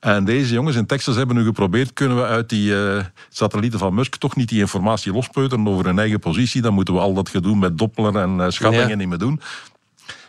En 0.00 0.24
deze 0.24 0.54
jongens 0.54 0.76
in 0.76 0.86
Texas 0.86 1.16
hebben 1.16 1.36
nu 1.36 1.44
geprobeerd, 1.44 1.92
kunnen 1.92 2.16
we 2.16 2.22
uit 2.22 2.48
die 2.48 2.70
uh, 2.70 3.04
satellieten 3.28 3.78
van 3.78 3.94
Musk 3.94 4.16
toch 4.16 4.36
niet 4.36 4.48
die 4.48 4.60
informatie 4.60 5.12
lospeuteren 5.12 5.68
over 5.68 5.84
hun 5.84 5.98
eigen 5.98 6.18
positie. 6.18 6.62
Dan 6.62 6.74
moeten 6.74 6.94
we 6.94 7.00
al 7.00 7.14
dat 7.14 7.28
gedoe 7.28 7.56
met 7.56 7.78
Doppler 7.78 8.16
en 8.16 8.36
uh, 8.38 8.48
schattingen 8.48 8.88
ja. 8.88 8.94
niet 8.94 9.08
meer 9.08 9.18
doen. 9.18 9.40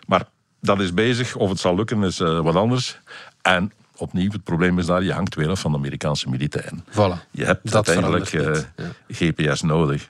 Maar 0.07 0.25
dat 0.61 0.79
is 0.79 0.93
bezig. 0.93 1.35
Of 1.35 1.49
het 1.49 1.59
zal 1.59 1.75
lukken 1.75 2.03
is 2.03 2.19
uh, 2.19 2.39
wat 2.39 2.55
anders. 2.55 2.99
En 3.41 3.71
opnieuw, 3.97 4.31
het 4.31 4.43
probleem 4.43 4.79
is 4.79 4.85
daar, 4.85 5.03
je 5.03 5.13
hangt 5.13 5.35
weer 5.35 5.49
af 5.49 5.59
van 5.59 5.71
de 5.71 5.77
Amerikaanse 5.77 6.29
militairen. 6.29 6.85
Voilà. 6.89 7.29
Je 7.31 7.45
hebt 7.45 7.71
dat 7.71 7.87
uiteindelijk 7.87 8.27
ja. 8.27 8.63
GPS 9.07 9.61
nodig. 9.61 10.09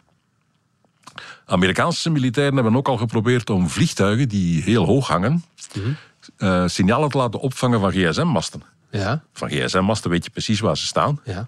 Amerikaanse 1.46 2.10
militairen 2.10 2.54
hebben 2.56 2.76
ook 2.76 2.88
al 2.88 2.98
geprobeerd 2.98 3.50
om 3.50 3.70
vliegtuigen 3.70 4.30
die 4.30 4.64
heel 4.64 4.86
hoog 4.86 5.08
hangen, 5.08 5.44
Mhm. 5.74 5.88
mm 5.88 5.96
-hmm. 6.38 6.70
signalen 6.70 7.10
te 7.10 7.18
laten 7.18 7.40
opvangen 7.40 7.80
van 7.80 7.92
gsm-masten. 7.92 8.62
Ja. 8.92 9.24
Van 9.34 9.50
gsm-masten 9.50 10.10
weet 10.10 10.24
je 10.24 10.30
precies 10.30 10.60
waar 10.60 10.78
ze 10.78 10.86
staan. 10.86 11.20
Ja. 11.24 11.48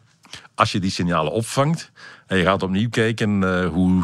Als 0.56 0.72
je 0.72 0.80
die 0.80 0.92
signalen 0.92 1.32
opvangt 1.32 1.92
en 2.28 2.38
je 2.38 2.44
gaat 2.44 2.64
opnieuw 2.64 2.90
kijken 2.90 3.42
uh, 3.42 3.68
hoe 3.68 4.04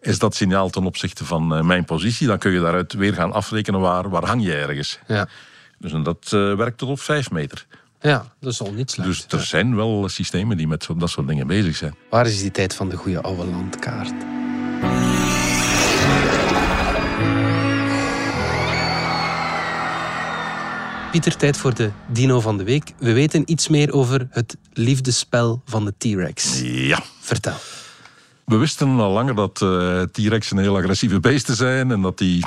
is 0.00 0.18
dat 0.18 0.34
signaal 0.34 0.70
ten 0.70 0.84
opzichte 0.84 1.24
van 1.24 1.56
uh, 1.56 1.62
mijn 1.62 1.84
positie, 1.84 2.26
dan 2.26 2.38
kun 2.38 2.52
je 2.52 2.60
daaruit 2.60 2.92
weer 2.92 3.14
gaan 3.14 3.32
afrekenen 3.32 3.80
waar, 3.80 4.08
waar 4.10 4.24
hang 4.24 4.44
je 4.44 4.54
ergens. 4.54 4.98
Ja. 5.06 5.28
Dus 5.78 5.92
en 5.92 6.02
dat 6.02 6.30
uh, 6.34 6.54
werkt 6.54 6.78
tot 6.78 6.88
op 6.88 7.00
vijf 7.00 7.30
meter. 7.30 7.66
Ja, 8.00 8.26
dat 8.40 8.52
is 8.52 8.60
al 8.60 8.72
niet 8.72 8.90
slecht. 8.90 9.08
Dus 9.08 9.24
er 9.28 9.38
ja. 9.38 9.44
zijn 9.44 9.76
wel 9.76 10.08
systemen 10.08 10.56
die 10.56 10.68
met 10.68 10.88
dat 10.96 11.10
soort 11.10 11.28
dingen 11.28 11.46
bezig 11.46 11.76
zijn. 11.76 11.94
Waar 12.10 12.26
is 12.26 12.40
die 12.40 12.50
tijd 12.50 12.74
van 12.74 12.88
de 12.88 12.96
goede 12.96 13.22
oude 13.22 13.46
landkaart? 13.46 14.35
Pieter, 21.10 21.36
tijd 21.36 21.56
voor 21.56 21.74
de 21.74 21.90
dino 22.06 22.40
van 22.40 22.58
de 22.58 22.64
week. 22.64 22.92
We 22.98 23.12
weten 23.12 23.42
iets 23.46 23.68
meer 23.68 23.92
over 23.92 24.28
het 24.30 24.56
liefdespel 24.72 25.62
van 25.64 25.84
de 25.84 25.94
T-Rex. 25.98 26.60
Ja. 26.62 27.02
Vertel. 27.20 27.56
We 28.44 28.56
wisten 28.56 28.88
al 28.98 29.12
langer 29.12 29.34
dat 29.34 29.60
uh, 29.60 30.02
T-Rexen 30.02 30.58
heel 30.58 30.76
agressieve 30.76 31.20
beesten 31.20 31.56
zijn 31.56 31.90
en 31.90 32.00
dat 32.00 32.18
die 32.18 32.44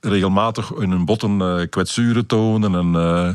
regelmatig 0.00 0.72
in 0.72 0.90
hun 0.90 1.04
botten 1.04 1.40
uh, 1.40 1.60
kwetsuren 1.70 2.26
tonen 2.26 2.74
en 2.74 2.92
uh, 2.94 3.28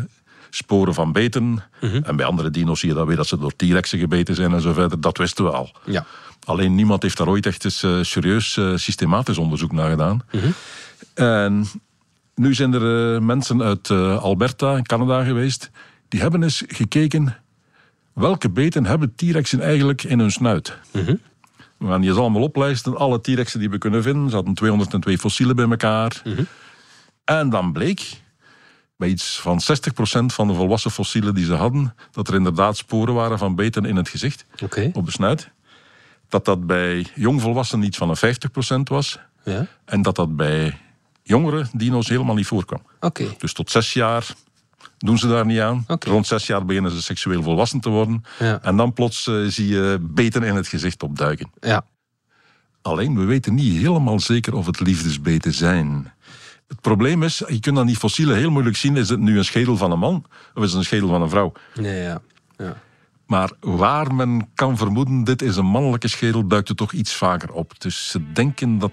sporen 0.50 0.94
van 0.94 1.12
beten. 1.12 1.64
Mhm. 1.82 2.02
En 2.04 2.16
bij 2.16 2.26
andere 2.26 2.50
dino's 2.50 2.80
zie 2.80 2.90
je 2.90 2.96
dan 2.96 3.08
weer 3.08 3.16
dat 3.16 3.28
ze 3.28 3.38
door 3.38 3.56
T-rexen 3.56 4.00
gebeten 4.00 4.36
zijn 4.36 4.54
en 4.54 4.62
zo 4.62 4.74
verder. 4.74 5.02
Dat 5.02 5.18
wisten 5.18 5.44
we 5.44 5.52
al. 5.52 5.72
Ja. 5.86 6.06
Alleen 6.46 6.76
niemand 6.76 7.02
heeft 7.02 7.18
daar 7.18 7.28
ooit 7.28 7.46
echt 7.46 7.66
eens 7.66 7.84
eh, 7.84 7.98
serieus 8.02 8.58
eh, 8.58 8.72
systematisch 8.76 9.38
onderzoek 9.38 9.72
naar 9.72 9.90
gedaan. 9.90 10.22
En 11.14 11.66
nu 12.36 12.54
zijn 12.54 12.74
er 12.74 13.16
eh, 13.16 13.22
mensen 13.22 13.62
uit 13.62 13.90
eh, 13.90 14.24
Alberta 14.24 14.82
Canada 14.82 15.24
geweest. 15.24 15.70
Die 16.08 16.22
hebben 16.22 16.44
eens 16.44 16.64
gekeken 16.68 17.38
welke 18.14 18.50
beten 18.50 18.86
hebben 18.86 19.16
T-rexen 19.16 19.62
eigenlijk 19.62 20.04
in 20.04 20.20
hun 20.20 20.32
snuit. 20.32 20.78
We 21.78 21.88
gaan 21.88 22.02
die 22.02 22.12
allemaal 22.12 22.42
oplijsten. 22.42 22.98
Alle 22.98 23.22
T-rexen 23.22 23.60
die 23.60 23.70
we 23.70 23.78
kunnen 23.78 24.04
vinden. 24.04 24.30
Ze 24.30 24.36
hadden 24.36 24.54
202 24.54 25.18
fossielen 25.18 25.56
bij 25.56 25.70
elkaar. 25.70 26.22
En 27.24 27.50
dan 27.50 27.72
bleek 27.72 28.22
bij 28.98 29.10
iets 29.10 29.40
van 29.40 29.62
60% 29.62 30.26
van 30.26 30.48
de 30.48 30.54
volwassen 30.54 30.92
fossielen 30.92 31.36
die 31.36 31.46
ze 31.46 31.54
hadden, 31.54 31.96
dat 32.12 32.28
er 32.28 32.34
inderdaad 32.34 32.78
sporen 32.78 33.14
waren 33.14 33.38
van 33.38 33.56
beten 33.56 33.86
in 33.86 33.96
het 33.96 34.10
gezicht, 34.10 34.46
op 34.94 35.06
de 35.06 35.12
snuit. 35.12 35.50
Dat 36.30 36.46
dat 36.46 36.68
bij 36.68 37.06
jongvolwassenen 37.16 37.86
iets 37.86 37.98
van 37.98 38.10
een 38.10 38.36
50% 38.80 38.82
was. 38.84 39.20
Ja. 39.44 39.68
En 39.86 40.02
dat 40.02 40.16
dat 40.16 40.36
bij 40.36 40.78
jongere 41.24 41.66
dino's 41.74 42.10
helemaal 42.10 42.36
niet 42.36 42.48
voorkwam. 42.48 42.82
Oké. 43.00 43.36
Dus 43.38 43.54
tot 43.54 43.72
zes 43.72 43.94
jaar 43.94 44.28
doen 44.98 45.18
ze 45.18 45.28
daar 45.28 45.46
niet 45.46 45.60
aan. 45.60 45.86
Rond 45.88 46.28
zes 46.28 46.48
jaar 46.48 46.66
beginnen 46.66 46.92
ze 46.92 47.02
seksueel 47.02 47.44
volwassen 47.44 47.80
te 47.80 47.90
worden. 47.90 48.24
Ja. 48.40 48.62
En 48.62 48.78
dan 48.78 48.94
plots 48.94 49.28
eh, 49.28 49.36
zie 49.48 49.68
je 49.68 49.98
beten 50.02 50.44
in 50.44 50.56
het 50.56 50.68
gezicht 50.68 51.04
opduiken. 51.04 51.52
Ja. 51.60 51.86
Alleen, 52.82 53.20
we 53.20 53.24
weten 53.24 53.54
niet 53.54 53.78
helemaal 53.78 54.20
zeker 54.20 54.56
of 54.56 54.66
het 54.66 54.80
liefdesbeten 54.80 55.54
zijn. 55.54 56.12
Het 56.68 56.82
probleem 56.82 57.24
is, 57.24 57.44
je 57.48 57.60
kunt 57.60 57.78
aan 57.78 57.88
die 57.88 57.96
fossielen 57.96 58.36
heel 58.36 58.52
moeilijk 58.52 58.76
zien... 58.76 58.98
is 58.98 59.10
het 59.10 59.20
nu 59.20 59.38
een 59.38 59.46
schedel 59.46 59.78
van 59.78 59.92
een 59.92 60.00
man 60.00 60.26
of 60.54 60.64
is 60.64 60.70
het 60.70 60.80
een 60.80 60.86
schedel 60.86 61.08
van 61.08 61.22
een 61.22 61.30
vrouw? 61.30 61.52
Nee, 61.76 62.02
ja. 62.02 62.22
ja. 62.58 62.82
Maar 63.26 63.52
waar 63.60 64.16
men 64.16 64.50
kan 64.54 64.78
vermoeden, 64.78 65.24
dit 65.24 65.42
is 65.42 65.56
een 65.56 65.66
mannelijke 65.66 66.08
schedel... 66.08 66.48
duikt 66.48 66.70
er 66.70 66.76
toch 66.76 66.92
iets 66.92 67.16
vaker 67.16 67.52
op. 67.52 67.82
Dus 67.82 68.10
ze 68.10 68.32
denken 68.32 68.80
dat 68.80 68.92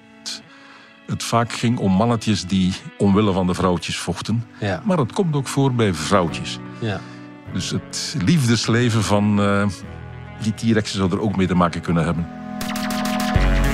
het 1.11 1.23
vaak 1.23 1.53
ging 1.53 1.79
om 1.79 1.93
mannetjes... 1.93 2.45
die 2.45 2.75
omwille 2.99 3.33
van 3.33 3.47
de 3.47 3.55
vrouwtjes 3.55 3.99
vochten. 3.99 4.45
Ja. 4.61 4.83
Maar 4.85 4.99
het 4.99 5.13
komt 5.13 5.37
ook 5.37 5.47
voor 5.47 5.75
bij 5.75 5.95
vrouwtjes. 5.95 6.59
ja. 6.79 7.01
Dus 7.53 7.71
het 7.71 8.17
liefdesleven 8.25 9.03
van 9.03 9.41
eh, 9.41 9.67
die 10.43 10.55
T-rexen 10.55 10.99
zou 10.99 11.13
er 11.13 11.21
ook 11.21 11.37
mee 11.37 11.47
te 11.47 11.55
maken 11.55 11.81
kunnen 11.81 12.05
hebben. 12.05 12.27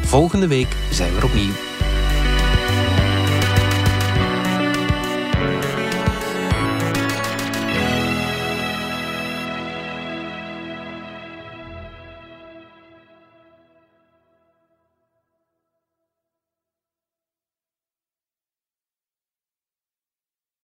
Volgende 0.00 0.46
week 0.46 0.76
zijn 0.90 1.12
we 1.12 1.18
er 1.18 1.24
opnieuw. 1.24 1.69